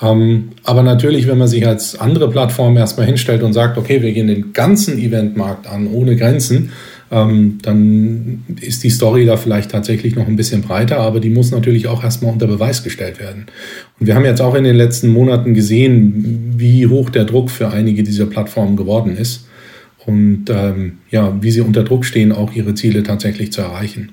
[0.00, 4.12] Ähm, aber natürlich, wenn man sich als andere Plattform erstmal hinstellt und sagt, okay, wir
[4.12, 6.70] gehen den ganzen Eventmarkt an, ohne Grenzen,
[7.10, 11.50] ähm, dann ist die Story da vielleicht tatsächlich noch ein bisschen breiter, aber die muss
[11.50, 13.46] natürlich auch erstmal unter Beweis gestellt werden.
[13.98, 17.70] Und wir haben jetzt auch in den letzten Monaten gesehen, wie hoch der Druck für
[17.70, 19.46] einige dieser Plattformen geworden ist
[20.04, 24.12] und ähm, ja, wie sie unter Druck stehen, auch ihre Ziele tatsächlich zu erreichen.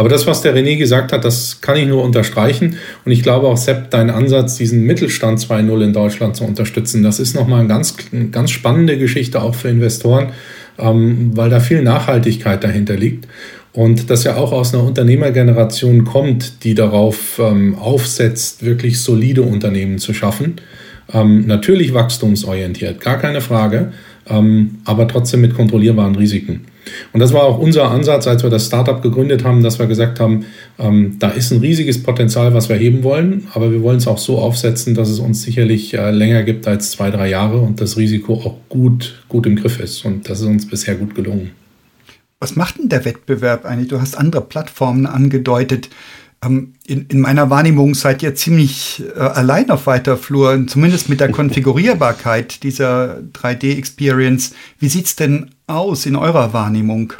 [0.00, 2.76] Aber das, was der René gesagt hat, das kann ich nur unterstreichen.
[3.04, 7.20] Und ich glaube auch, Sepp, dein Ansatz, diesen Mittelstand 2.0 in Deutschland zu unterstützen, das
[7.20, 7.96] ist nochmal eine ganz,
[8.30, 10.30] ganz spannende Geschichte auch für Investoren,
[10.78, 13.28] ähm, weil da viel Nachhaltigkeit dahinter liegt.
[13.74, 19.98] Und das ja auch aus einer Unternehmergeneration kommt, die darauf ähm, aufsetzt, wirklich solide Unternehmen
[19.98, 20.62] zu schaffen.
[21.12, 23.92] Ähm, natürlich wachstumsorientiert, gar keine Frage,
[24.30, 26.69] ähm, aber trotzdem mit kontrollierbaren Risiken.
[27.12, 30.20] Und das war auch unser Ansatz, als wir das Startup gegründet haben, dass wir gesagt
[30.20, 30.46] haben,
[30.78, 34.18] ähm, da ist ein riesiges Potenzial, was wir heben wollen, aber wir wollen es auch
[34.18, 37.96] so aufsetzen, dass es uns sicherlich äh, länger gibt als zwei, drei Jahre und das
[37.96, 40.04] Risiko auch gut, gut im Griff ist.
[40.04, 41.50] Und das ist uns bisher gut gelungen.
[42.38, 43.88] Was macht denn der Wettbewerb eigentlich?
[43.88, 45.90] Du hast andere Plattformen angedeutet.
[46.42, 51.20] Ähm, in, in, meiner Wahrnehmung seid ihr ziemlich äh, allein auf weiter Flur, zumindest mit
[51.20, 54.54] der Konfigurierbarkeit dieser 3D-Experience.
[54.78, 57.12] Wie sieht es denn aus in eurer Wahrnehmung?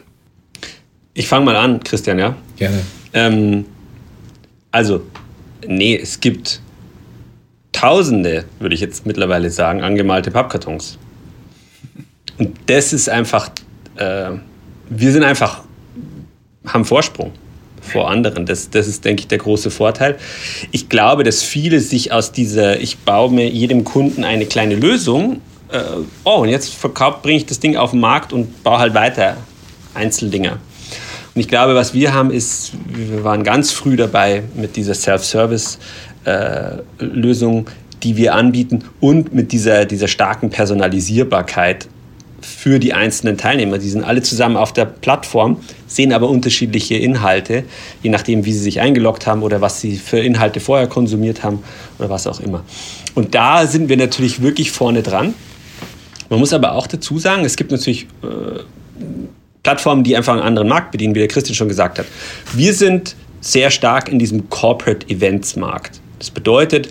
[1.14, 2.34] Ich fange mal an, Christian, ja?
[2.56, 2.80] Gerne.
[3.12, 3.64] Ähm,
[4.70, 5.02] also,
[5.66, 6.60] nee, es gibt
[7.72, 10.98] Tausende, würde ich jetzt mittlerweile sagen, angemalte Pappkartons.
[12.38, 13.50] Und das ist einfach
[14.00, 14.32] äh,
[14.90, 15.62] wir sind einfach,
[16.66, 17.32] haben Vorsprung
[17.80, 18.44] vor anderen.
[18.44, 20.18] Das, das ist, denke ich, der große Vorteil.
[20.72, 25.40] Ich glaube, dass viele sich aus dieser, ich baue mir jedem Kunden eine kleine Lösung,
[25.72, 25.82] äh,
[26.24, 26.76] oh, und jetzt
[27.22, 29.36] bringe ich das Ding auf den Markt und baue halt weiter
[29.94, 30.58] Einzeldinger.
[31.34, 37.66] Und ich glaube, was wir haben, ist, wir waren ganz früh dabei mit dieser Self-Service-Lösung,
[37.66, 37.70] äh,
[38.02, 41.86] die wir anbieten und mit dieser, dieser starken Personalisierbarkeit
[42.40, 43.78] für die einzelnen Teilnehmer.
[43.78, 47.64] Die sind alle zusammen auf der Plattform, sehen aber unterschiedliche Inhalte,
[48.02, 51.62] je nachdem, wie sie sich eingeloggt haben oder was sie für Inhalte vorher konsumiert haben
[51.98, 52.64] oder was auch immer.
[53.14, 55.34] Und da sind wir natürlich wirklich vorne dran.
[56.30, 58.60] Man muss aber auch dazu sagen, es gibt natürlich äh,
[59.62, 62.06] Plattformen, die einfach einen anderen Markt bedienen, wie der Christian schon gesagt hat.
[62.54, 66.00] Wir sind sehr stark in diesem Corporate Events Markt.
[66.18, 66.88] Das bedeutet,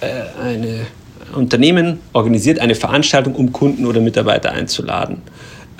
[0.00, 0.06] äh,
[0.42, 0.86] eine
[1.34, 5.22] Unternehmen organisiert eine Veranstaltung, um Kunden oder Mitarbeiter einzuladen.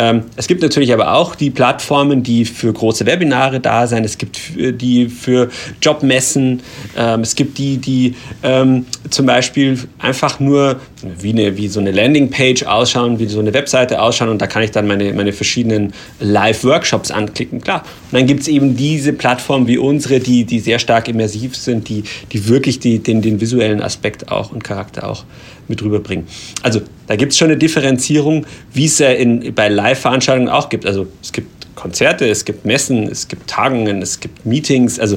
[0.02, 4.04] Ähm, es gibt natürlich aber auch die Plattformen, die für große Webinare da sind.
[4.04, 5.48] Es gibt die für
[5.80, 6.60] Jobmessen.
[6.96, 10.80] Ähm, es gibt die, die ähm, zum Beispiel einfach nur
[11.18, 14.62] wie, eine, wie so eine Landingpage ausschauen, wie so eine Webseite ausschauen und da kann
[14.62, 17.60] ich dann meine, meine verschiedenen Live-Workshops anklicken.
[17.60, 17.82] Klar.
[18.10, 21.88] Und dann gibt es eben diese Plattformen wie unsere, die, die sehr stark immersiv sind,
[21.88, 25.24] die, die wirklich die, den, den visuellen Aspekt auch und Charakter auch
[25.72, 26.26] mit rüberbringen.
[26.62, 30.84] Also da gibt es schon eine Differenzierung, wie es ja in, bei Live-Veranstaltungen auch gibt.
[30.84, 35.00] Also es gibt Konzerte, es gibt Messen, es gibt Tagungen, es gibt Meetings.
[35.00, 35.16] Also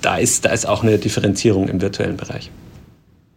[0.00, 2.50] da ist, da ist auch eine Differenzierung im virtuellen Bereich.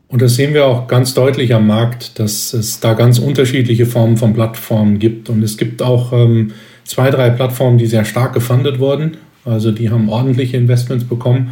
[0.07, 4.15] Und das sehen wir auch ganz deutlich am Markt, dass es da ganz unterschiedliche Formen
[4.15, 5.29] von Plattformen gibt.
[5.29, 6.53] Und es gibt auch ähm,
[6.85, 9.17] zwei, drei Plattformen, die sehr stark gefundet wurden.
[9.45, 11.51] Also die haben ordentliche Investments bekommen.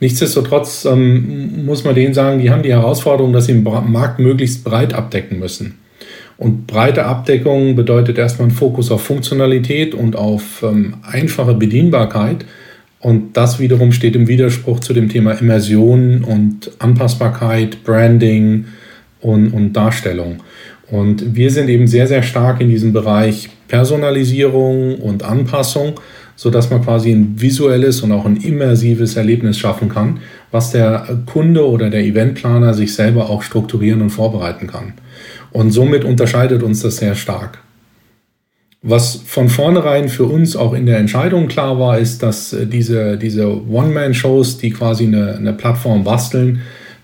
[0.00, 4.64] Nichtsdestotrotz ähm, muss man denen sagen, die haben die Herausforderung, dass sie den Markt möglichst
[4.64, 5.78] breit abdecken müssen.
[6.36, 12.44] Und breite Abdeckung bedeutet erstmal ein Fokus auf Funktionalität und auf ähm, einfache Bedienbarkeit.
[13.00, 18.66] Und das wiederum steht im Widerspruch zu dem Thema Immersion und Anpassbarkeit, Branding
[19.20, 20.42] und, und Darstellung.
[20.90, 25.94] Und wir sind eben sehr, sehr stark in diesem Bereich Personalisierung und Anpassung
[26.38, 30.20] sodass man quasi ein visuelles und auch ein immersives Erlebnis schaffen kann,
[30.52, 34.92] was der Kunde oder der Eventplaner sich selber auch strukturieren und vorbereiten kann.
[35.50, 37.58] Und somit unterscheidet uns das sehr stark.
[38.82, 43.18] Was von vornherein für uns auch in der Entscheidung klar war, ist, dass äh, diese,
[43.18, 46.60] diese One-Man-Shows, die quasi eine, eine Plattform basteln,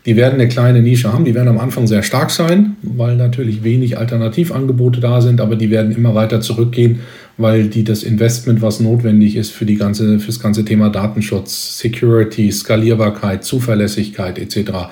[0.06, 1.24] die werden eine kleine Nische haben.
[1.24, 5.70] Die werden am Anfang sehr stark sein, weil natürlich wenig Alternativangebote da sind, aber die
[5.70, 7.00] werden immer weiter zurückgehen
[7.36, 11.78] weil die das Investment, was notwendig ist für, die ganze, für das ganze Thema Datenschutz,
[11.78, 14.90] Security, Skalierbarkeit, Zuverlässigkeit etc.,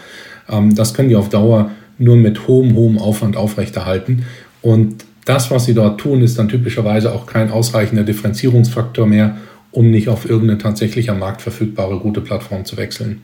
[0.49, 4.25] ähm, das können die auf Dauer nur mit hohem, hohem Aufwand aufrechterhalten.
[4.61, 9.37] Und das, was sie dort tun, ist dann typischerweise auch kein ausreichender Differenzierungsfaktor mehr,
[9.71, 13.23] um nicht auf irgendeine tatsächlich am Markt verfügbare gute Plattform zu wechseln.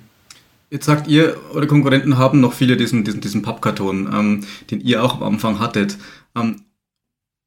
[0.70, 5.02] Jetzt sagt ihr, eure Konkurrenten haben noch viele diesen, diesen, diesen Pappkarton, ähm, den ihr
[5.02, 5.96] auch am Anfang hattet.
[6.36, 6.56] Ähm,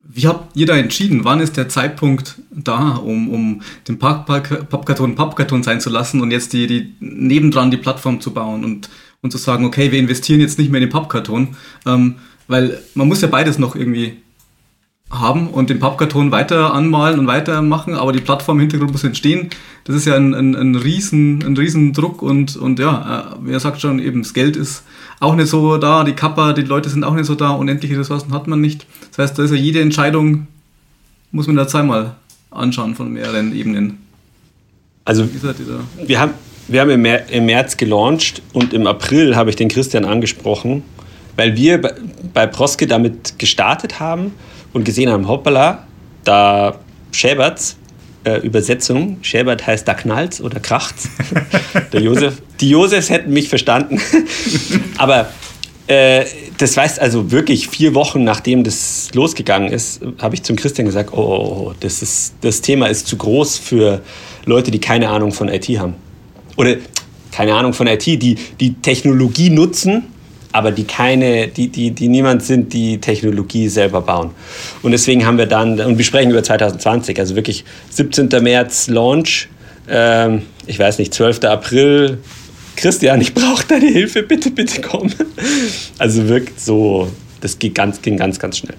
[0.03, 1.23] wie habt ihr da entschieden?
[1.23, 6.53] Wann ist der Zeitpunkt da, um, um den Pappkarton Pappkarton sein zu lassen und jetzt
[6.53, 8.89] die, die nebendran die Plattform zu bauen und,
[9.21, 12.15] und zu sagen, okay, wir investieren jetzt nicht mehr in den Pappkarton, ähm,
[12.47, 14.17] weil man muss ja beides noch irgendwie
[15.11, 19.49] haben und den Pappkarton weiter anmalen und weitermachen, aber die Plattform im Hintergrund muss entstehen.
[19.83, 23.59] Das ist ja ein, ein, ein, riesen, ein riesen Druck und, und ja, äh, wer
[23.59, 24.83] sagt schon, eben das Geld ist
[25.19, 28.33] auch nicht so da, die Kappa, die Leute sind auch nicht so da, unendliche Ressourcen
[28.33, 28.87] hat man nicht.
[29.09, 30.47] Das heißt, da ist ja jede Entscheidung,
[31.31, 32.15] muss man da zweimal
[32.49, 33.97] anschauen von mehreren Ebenen.
[35.03, 35.27] Also
[36.05, 36.33] wir haben,
[36.67, 40.83] wir haben im März gelauncht und im April habe ich den Christian angesprochen,
[41.35, 41.90] weil wir
[42.33, 44.33] bei Proske damit gestartet haben
[44.73, 45.87] und gesehen haben, hoppala,
[46.23, 46.79] da
[47.11, 47.77] schäbert's,
[48.23, 51.09] äh, Übersetzung, schäbert heißt da knallt's oder kracht's.
[51.93, 53.99] Der Josef, die Josefs hätten mich verstanden.
[54.97, 55.29] Aber
[55.87, 56.25] äh,
[56.57, 61.11] das heißt also wirklich vier Wochen nachdem das losgegangen ist, habe ich zum Christian gesagt,
[61.13, 64.01] oh, oh, oh, das, ist, das Thema ist zu groß für
[64.45, 65.95] Leute, die keine Ahnung von IT haben.
[66.57, 66.75] Oder
[67.31, 70.03] keine Ahnung von IT, die die Technologie nutzen,
[70.51, 74.31] aber die keine, die, die, die niemand sind, die Technologie selber bauen.
[74.81, 78.29] Und deswegen haben wir dann, und wir sprechen über 2020, also wirklich 17.
[78.41, 79.49] März Launch,
[79.89, 81.43] ähm, ich weiß nicht, 12.
[81.45, 82.19] April,
[82.75, 85.11] Christian, ich brauche deine Hilfe, bitte, bitte komm.
[85.97, 88.75] Also wirkt so, das ging ganz, ging ganz, ganz schnell.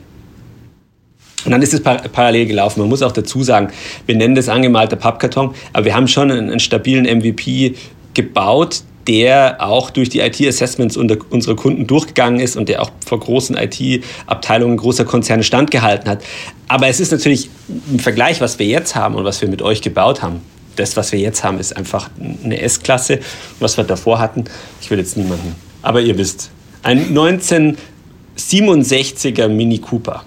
[1.44, 2.80] Und dann ist es par parallel gelaufen.
[2.80, 3.72] Man muss auch dazu sagen,
[4.06, 7.74] wir nennen das angemalter Pappkarton, aber wir haben schon einen, einen stabilen MVP
[8.14, 13.56] gebaut, der auch durch die IT-Assessments unserer Kunden durchgegangen ist und der auch vor großen
[13.56, 16.22] IT-Abteilungen großer Konzerne standgehalten hat.
[16.68, 17.50] Aber es ist natürlich
[17.90, 20.40] im Vergleich, was wir jetzt haben und was wir mit euch gebaut haben.
[20.76, 22.08] Das, was wir jetzt haben, ist einfach
[22.42, 23.20] eine S-Klasse.
[23.60, 24.44] Was wir davor hatten,
[24.80, 25.54] ich will jetzt niemanden.
[25.82, 26.50] Aber ihr wisst,
[26.82, 30.24] ein 1967er Mini Cooper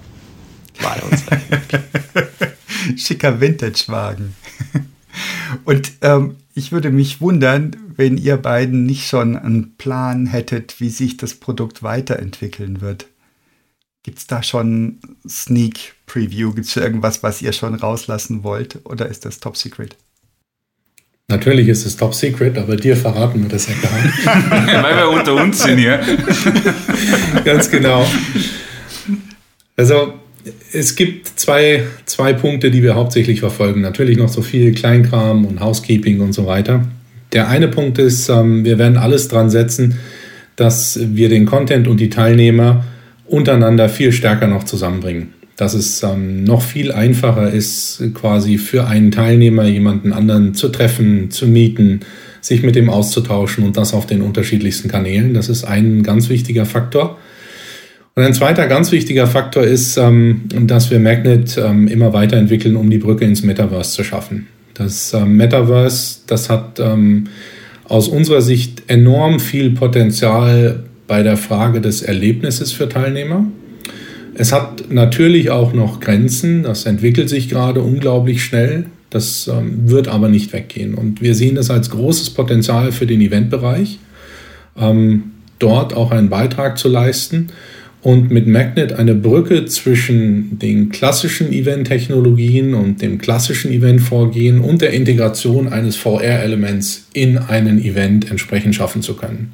[0.82, 1.26] war unser.
[2.98, 4.36] Schicker Vintage-Wagen.
[5.66, 10.90] Und ähm, ich würde mich wundern, wenn ihr beiden nicht schon einen Plan hättet, wie
[10.90, 13.08] sich das Produkt weiterentwickeln wird.
[14.04, 16.54] Gibt es da schon Sneak Preview?
[16.54, 18.80] Gibt es irgendwas, was ihr schon rauslassen wollt?
[18.86, 19.96] Oder ist das Top Secret?
[21.28, 24.26] Natürlich ist es Top Secret, aber dir verraten wir das ja gar nicht.
[24.84, 26.00] Weil wir unter uns sind hier.
[27.44, 28.06] Ganz genau.
[29.76, 30.14] Also
[30.72, 33.82] es gibt zwei, zwei Punkte, die wir hauptsächlich verfolgen.
[33.82, 36.86] Natürlich noch so viel Kleinkram und Housekeeping und so weiter.
[37.36, 39.96] Der eine Punkt ist, ähm, wir werden alles dran setzen,
[40.56, 42.86] dass wir den Content und die Teilnehmer
[43.26, 45.34] untereinander viel stärker noch zusammenbringen.
[45.58, 51.30] Dass es ähm, noch viel einfacher ist, quasi für einen Teilnehmer jemanden anderen zu treffen,
[51.30, 52.00] zu mieten,
[52.40, 55.34] sich mit dem auszutauschen und das auf den unterschiedlichsten Kanälen.
[55.34, 57.18] Das ist ein ganz wichtiger Faktor.
[58.16, 62.98] Und ein zweiter ganz wichtiger Faktor ist, ähm, dass wir Magnet immer weiterentwickeln, um die
[62.98, 64.48] Brücke ins Metaverse zu schaffen.
[64.76, 66.80] Das ähm, Metaverse, das hat
[67.86, 73.46] aus unserer Sicht enorm viel Potenzial bei der Frage des Erlebnisses für Teilnehmer.
[74.36, 79.50] Es hat natürlich auch noch Grenzen, das entwickelt sich gerade unglaublich schnell, das
[79.86, 80.94] wird aber nicht weggehen.
[80.96, 84.00] Und wir sehen das als großes Potenzial für den Eventbereich,
[85.60, 87.48] dort auch einen Beitrag zu leisten
[88.06, 94.94] und mit Magnet eine Brücke zwischen den klassischen Event-Technologien und dem klassischen Event-Vorgehen und der
[94.94, 99.54] Integration eines VR-Elements in einen Event entsprechend schaffen zu können.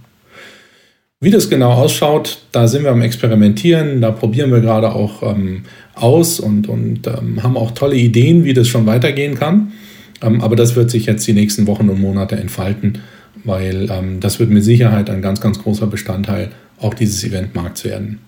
[1.22, 5.64] Wie das genau ausschaut, da sind wir am Experimentieren, da probieren wir gerade auch ähm,
[5.96, 9.72] aus und, und ähm, haben auch tolle Ideen, wie das schon weitergehen kann.
[10.22, 12.98] Ähm, aber das wird sich jetzt die nächsten Wochen und Monate entfalten,
[13.46, 16.50] weil ähm, das wird mit Sicherheit ein ganz, ganz großer Bestandteil
[16.80, 18.20] auch dieses Eventmarkts werden.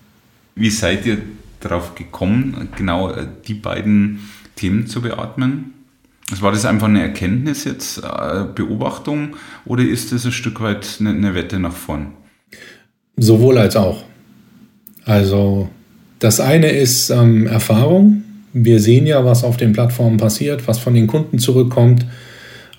[0.54, 1.18] Wie seid ihr
[1.60, 4.20] darauf gekommen, genau äh, die beiden
[4.56, 5.74] Themen zu beatmen?
[6.30, 9.36] Also war das einfach eine Erkenntnis jetzt, äh, Beobachtung
[9.66, 12.12] oder ist das ein Stück weit eine, Wette nach vorn?
[13.16, 14.04] Sowohl als auch.
[15.04, 15.68] Also
[16.18, 18.22] das eine ist ähm, Erfahrung.
[18.52, 22.06] Wir sehen ja, was auf den Plattformen passiert, was von den Kunden zurückkommt.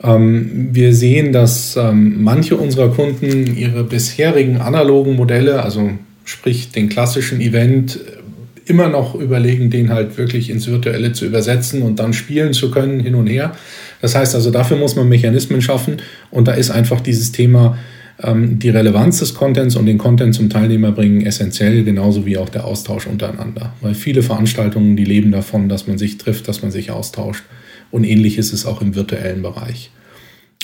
[0.02, 5.92] Ähm, wir sehen, dass ähm, manche unserer Kunden ihre bisherigen analogen Modelle, also
[6.26, 11.84] sprich den klassischen Event, äh, immer noch überlegen, den halt wirklich ins Virtuelle zu übersetzen
[11.84, 13.56] und dann spielen zu können, hin und her.
[14.02, 15.98] Das heißt also, dafür muss man Mechanismen schaffen
[16.32, 17.78] und da ist einfach dieses Thema,
[18.22, 22.50] ähm, die Relevanz des Contents und den Content zum Teilnehmer bringen essentiell, genauso wie auch
[22.50, 23.74] der Austausch untereinander.
[23.82, 27.44] Weil viele Veranstaltungen, die leben davon, dass man sich trifft, dass man sich austauscht.
[27.92, 29.92] Und ähnlich ist es auch im virtuellen Bereich.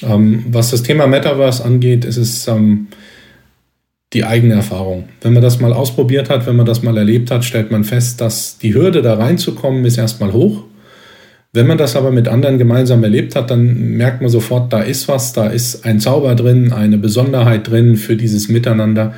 [0.01, 2.87] Ähm, was das Thema Metaverse angeht, ist es ähm,
[4.13, 5.05] die eigene Erfahrung.
[5.21, 8.19] Wenn man das mal ausprobiert hat, wenn man das mal erlebt hat, stellt man fest,
[8.19, 10.63] dass die Hürde da reinzukommen ist erstmal hoch.
[11.53, 15.07] Wenn man das aber mit anderen gemeinsam erlebt hat, dann merkt man sofort, da ist
[15.07, 19.13] was, da ist ein Zauber drin, eine Besonderheit drin für dieses Miteinander.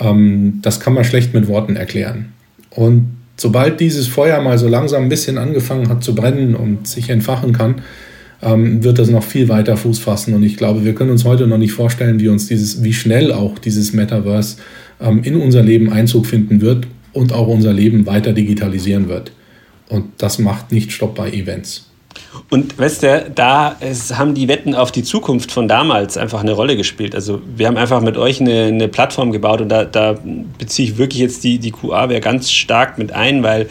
[0.00, 2.32] Ähm, das kann man schlecht mit Worten erklären.
[2.70, 7.10] Und sobald dieses Feuer mal so langsam ein bisschen angefangen hat zu brennen und sich
[7.10, 7.76] entfachen kann,
[8.42, 10.34] ähm, wird das noch viel weiter Fuß fassen.
[10.34, 13.32] Und ich glaube, wir können uns heute noch nicht vorstellen, wie uns dieses, wie schnell
[13.32, 14.56] auch dieses Metaverse
[15.00, 19.32] ähm, in unser Leben Einzug finden wird und auch unser Leben weiter digitalisieren wird.
[19.88, 21.85] Und das macht nicht Stopp bei Events.
[22.50, 26.52] Und weißt du, da es haben die Wetten auf die Zukunft von damals einfach eine
[26.52, 27.14] Rolle gespielt.
[27.14, 30.16] Also wir haben einfach mit euch eine, eine Plattform gebaut und da, da
[30.58, 33.68] beziehe ich wirklich jetzt die, die QA-Ware ganz stark mit ein, weil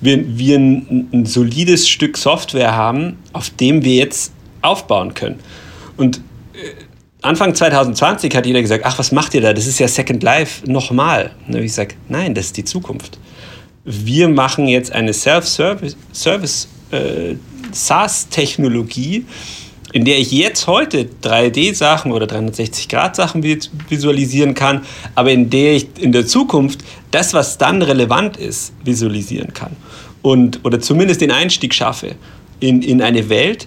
[0.00, 4.32] wir, wir ein, ein solides Stück Software haben, auf dem wir jetzt
[4.62, 5.40] aufbauen können.
[5.96, 6.18] Und
[6.54, 6.58] äh,
[7.22, 9.52] Anfang 2020 hat jeder gesagt, ach, was macht ihr da?
[9.52, 11.32] Das ist ja Second Life nochmal.
[11.48, 13.18] Und ich sage, nein, das ist die Zukunft.
[13.84, 17.34] Wir machen jetzt eine Self-Service Service, äh,
[17.72, 19.24] SaaS-Technologie,
[19.92, 23.42] in der ich jetzt heute 3D-Sachen oder 360-Grad-Sachen
[23.88, 24.82] visualisieren kann,
[25.14, 29.76] aber in der ich in der Zukunft das, was dann relevant ist, visualisieren kann.
[30.22, 32.16] Und, oder zumindest den Einstieg schaffe
[32.60, 33.66] in, in eine Welt,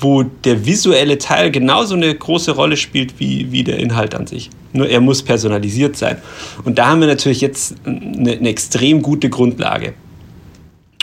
[0.00, 4.50] wo der visuelle Teil genauso eine große Rolle spielt wie, wie der Inhalt an sich.
[4.72, 6.18] Nur er muss personalisiert sein.
[6.64, 9.94] Und da haben wir natürlich jetzt eine, eine extrem gute Grundlage.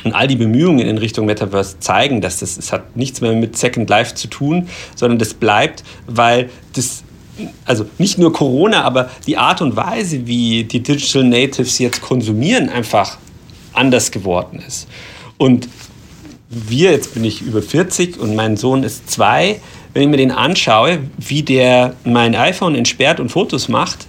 [0.04, 3.58] Und all die Bemühungen in Richtung Metaverse zeigen, dass das, das hat nichts mehr mit
[3.58, 7.04] Second Life zu tun, sondern das bleibt, weil das
[7.66, 12.70] also nicht nur Corona, aber die Art und Weise, wie die Digital Natives jetzt konsumieren,
[12.70, 13.18] einfach
[13.74, 14.88] anders geworden ist.
[15.38, 15.70] Und
[16.50, 19.60] wir, jetzt bin ich über 40 und mein Sohn ist zwei,
[19.94, 24.08] wenn ich mir den anschaue, wie der mein iPhone entsperrt und Fotos macht,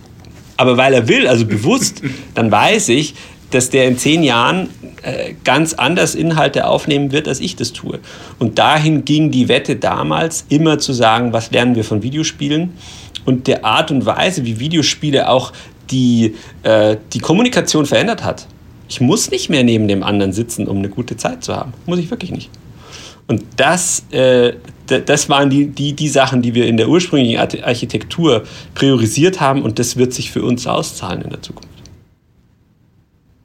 [0.56, 2.02] aber weil er will, also bewusst,
[2.34, 3.14] dann weiß ich,
[3.50, 4.70] dass der in zehn Jahren
[5.02, 7.98] äh, ganz anders Inhalte aufnehmen wird, als ich das tue.
[8.38, 12.74] Und dahin ging die Wette damals, immer zu sagen, was lernen wir von Videospielen
[13.24, 15.52] und der Art und Weise, wie Videospiele auch
[15.90, 18.46] die, äh, die Kommunikation verändert hat.
[18.88, 21.72] Ich muss nicht mehr neben dem anderen sitzen, um eine gute Zeit zu haben.
[21.86, 22.50] Muss ich wirklich nicht.
[23.28, 24.54] Und das, äh,
[24.86, 28.42] das waren die, die, die Sachen, die wir in der ursprünglichen Architektur
[28.74, 31.69] priorisiert haben und das wird sich für uns auszahlen in der Zukunft.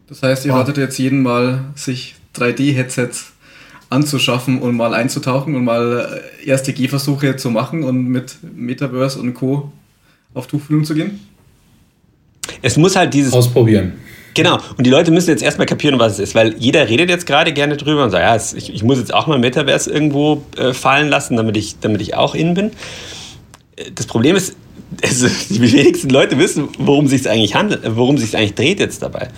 [0.08, 3.32] Das heißt, ihr ratet jetzt jeden mal, sich 3D-Headsets
[3.89, 9.34] anzuschaffen und mal einzutauchen und mal äh, erste Gehversuche zu machen und mit Metaverse und
[9.34, 9.72] Co.
[10.34, 11.20] auf Tuchfühlung zu gehen?
[12.62, 13.34] Es muss halt dieses.
[13.34, 13.93] Ausprobieren.
[14.34, 14.60] Genau.
[14.78, 17.53] Und die Leute müssen jetzt erstmal kapieren, was es ist, weil jeder redet jetzt gerade
[17.53, 21.08] gerne drüber und sagt, ja, ich, ich muss jetzt auch mal Metaverse irgendwo äh, fallen
[21.08, 22.72] lassen, damit ich, damit ich auch in bin.
[23.95, 24.56] Das Problem ist,
[25.03, 28.80] also die wenigsten Leute wissen, worum es sich eigentlich handelt, worum es sich eigentlich dreht
[28.80, 29.30] jetzt dabei.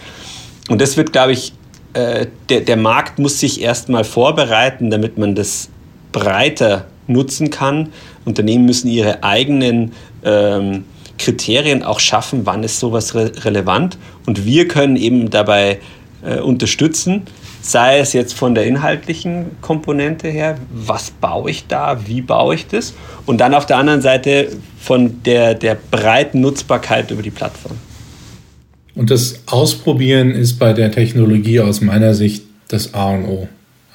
[0.70, 1.54] Und das wird, glaube ich,
[1.94, 5.70] äh, der, der Markt muss sich erstmal vorbereiten, damit man das
[6.12, 7.90] breiter nutzen kann.
[8.26, 9.94] Unternehmen müssen ihre eigenen
[10.24, 10.84] ähm,
[11.18, 13.98] Kriterien auch schaffen, wann ist sowas re relevant.
[14.26, 15.80] Und wir können eben dabei
[16.24, 17.24] äh, unterstützen,
[17.62, 22.68] sei es jetzt von der inhaltlichen Komponente her, was baue ich da, wie baue ich
[22.68, 22.94] das,
[23.26, 24.50] und dann auf der anderen Seite
[24.80, 27.78] von der, der breiten Nutzbarkeit über die Plattform.
[28.98, 33.48] Und das Ausprobieren ist bei der Technologie aus meiner Sicht das A und O.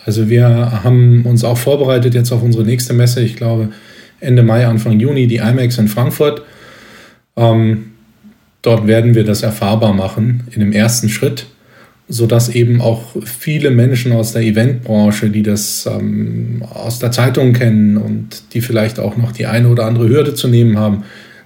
[0.04, 0.46] Also wir
[0.84, 3.70] haben uns auch vorbereitet jetzt auf unsere nächste Messe, ich glaube
[4.20, 6.42] Ende Mai, Anfang Juni, die IMAX in Frankfurt.
[7.36, 7.86] Ähm,
[8.62, 11.46] dort werden wir das erfahrbar machen in dem ersten Schritt,
[12.08, 17.96] sodass eben auch viele Menschen aus der Eventbranche, die das ähm, aus der Zeitung kennen
[17.96, 21.02] und die vielleicht auch noch die eine oder andere Hürde zu nehmen haben,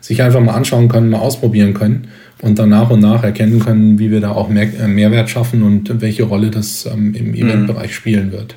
[0.06, 2.08] sich einfach mal anschauen können, mal ausprobieren können
[2.40, 5.64] und dann nach und nach erkennen können, wie wir da auch mehr, äh, Mehrwert schaffen
[5.64, 7.34] und welche Rolle das ähm, im mhm.
[7.34, 8.54] Eventbereich spielen wird.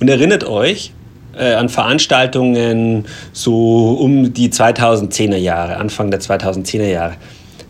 [0.00, 0.92] Und erinnert euch
[1.38, 7.14] äh, an Veranstaltungen so um die 2010er Jahre, Anfang der 2010er Jahre.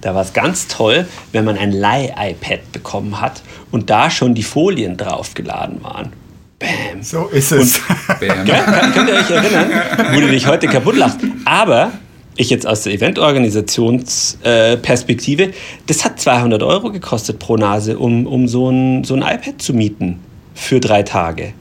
[0.00, 3.42] Da war es ganz toll, wenn man ein Leih-iPad bekommen hat
[3.72, 6.12] und da schon die Folien draufgeladen waren.
[6.60, 7.02] Bam.
[7.02, 7.78] So ist es.
[7.78, 8.44] Und, Bam.
[8.44, 8.62] Gell,
[8.94, 9.70] könnt ihr euch erinnern,
[10.12, 11.18] wo du dich heute kaputt lachst.
[11.44, 11.92] Aber
[12.36, 15.52] ich jetzt aus der Eventorganisationsperspektive, äh,
[15.86, 19.72] das hat 200 Euro gekostet pro Nase, um, um so, ein, so ein iPad zu
[19.74, 20.20] mieten
[20.54, 21.52] für drei Tage.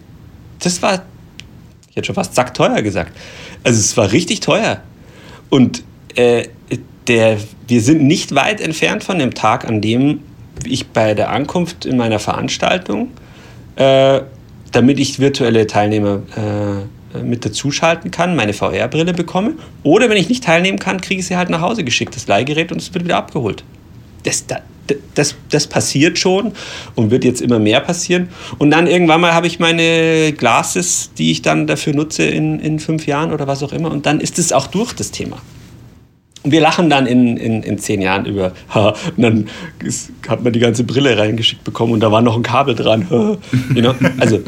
[0.60, 1.04] Das war,
[1.90, 3.14] ich hätte schon fast sackteuer gesagt.
[3.64, 4.82] Also es war richtig teuer.
[5.50, 5.84] Und
[6.16, 6.48] äh,
[7.08, 10.20] der, wir sind nicht weit entfernt von dem Tag, an dem
[10.66, 13.10] ich bei der Ankunft in meiner Veranstaltung,
[13.76, 14.22] äh,
[14.72, 16.86] damit ich virtuelle Teilnehmer äh,
[17.24, 19.54] mit dazuschalten kann, meine VR-Brille bekomme.
[19.84, 22.72] Oder wenn ich nicht teilnehmen kann, kriege ich sie halt nach Hause geschickt, das Leihgerät,
[22.72, 23.64] und es wird wieder abgeholt.
[24.24, 24.46] Das,
[25.16, 26.52] das, das passiert schon
[26.96, 28.30] und wird jetzt immer mehr passieren.
[28.58, 32.80] Und dann irgendwann mal habe ich meine Glasses, die ich dann dafür nutze in, in
[32.80, 33.92] fünf Jahren oder was auch immer.
[33.92, 35.38] Und dann ist es auch durch das Thema.
[36.42, 39.50] Und wir lachen dann in, in, in zehn Jahren über, ha, und dann
[39.84, 43.08] ist, hat man die ganze Brille reingeschickt bekommen und da war noch ein Kabel dran.
[43.76, 43.94] you know?
[44.20, 44.40] Also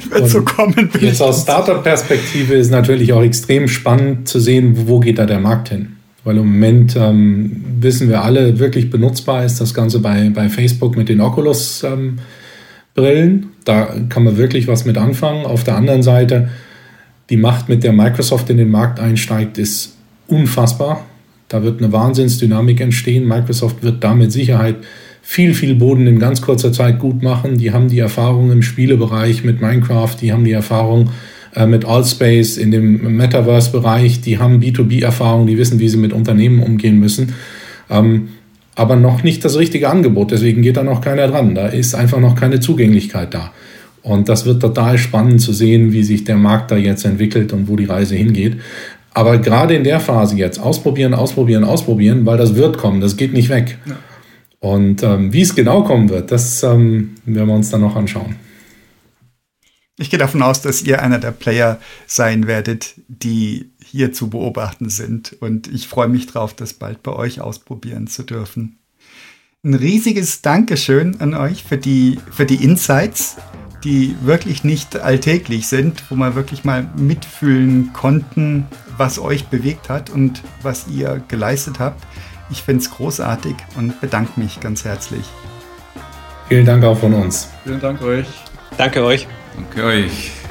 [0.10, 0.90] wird so kommen.
[1.00, 5.68] Jetzt aus Startup-Perspektive ist natürlich auch extrem spannend zu sehen, wo geht da der Markt
[5.68, 5.96] hin.
[6.24, 10.96] Weil im Moment ähm, wissen wir alle, wirklich benutzbar ist das Ganze bei, bei Facebook
[10.96, 11.82] mit den Oculus.
[11.82, 12.18] Ähm,
[12.94, 13.50] Brillen.
[13.64, 15.46] Da kann man wirklich was mit anfangen.
[15.46, 16.48] Auf der anderen Seite,
[17.28, 19.96] die Macht, mit der Microsoft in den Markt einsteigt, ist
[20.28, 21.04] unfassbar.
[21.48, 23.26] Da wird eine Wahnsinnsdynamik entstehen.
[23.26, 24.76] Microsoft wird da mit Sicherheit
[25.24, 27.56] viel, viel Boden in ganz kurzer Zeit gut machen.
[27.56, 31.10] Die haben die Erfahrung im Spielebereich mit Minecraft, die haben die Erfahrung
[31.54, 36.62] äh, mit Allspace in dem Metaverse-Bereich, die haben B2B-Erfahrung, die wissen, wie sie mit Unternehmen
[36.62, 37.32] umgehen müssen.
[37.90, 38.28] Ähm,
[38.76, 40.30] aber noch nicht das richtige Angebot.
[40.30, 41.54] Deswegen geht da noch keiner dran.
[41.54, 43.52] Da ist einfach noch keine Zugänglichkeit da.
[44.02, 47.68] Und das wird total spannend zu sehen, wie sich der Markt da jetzt entwickelt und
[47.68, 48.58] wo die Reise hingeht.
[49.14, 53.32] Aber gerade in der Phase jetzt ausprobieren, ausprobieren, ausprobieren, weil das wird kommen, das geht
[53.32, 53.78] nicht weg.
[53.86, 53.96] Ja.
[54.64, 58.36] Und ähm, wie es genau kommen wird, das ähm, werden wir uns dann noch anschauen.
[59.98, 64.88] Ich gehe davon aus, dass ihr einer der Player sein werdet, die hier zu beobachten
[64.88, 65.36] sind.
[65.38, 68.78] Und ich freue mich drauf, das bald bei euch ausprobieren zu dürfen.
[69.62, 73.36] Ein riesiges Dankeschön an euch für die, für die Insights,
[73.84, 78.64] die wirklich nicht alltäglich sind, wo wir wirklich mal mitfühlen konnten,
[78.96, 82.02] was euch bewegt hat und was ihr geleistet habt.
[82.50, 85.24] Ich finde es großartig und bedanke mich ganz herzlich.
[86.48, 87.48] Vielen Dank auch von uns.
[87.64, 88.26] Vielen Dank euch.
[88.76, 89.26] Danke euch.
[89.56, 90.43] Danke euch.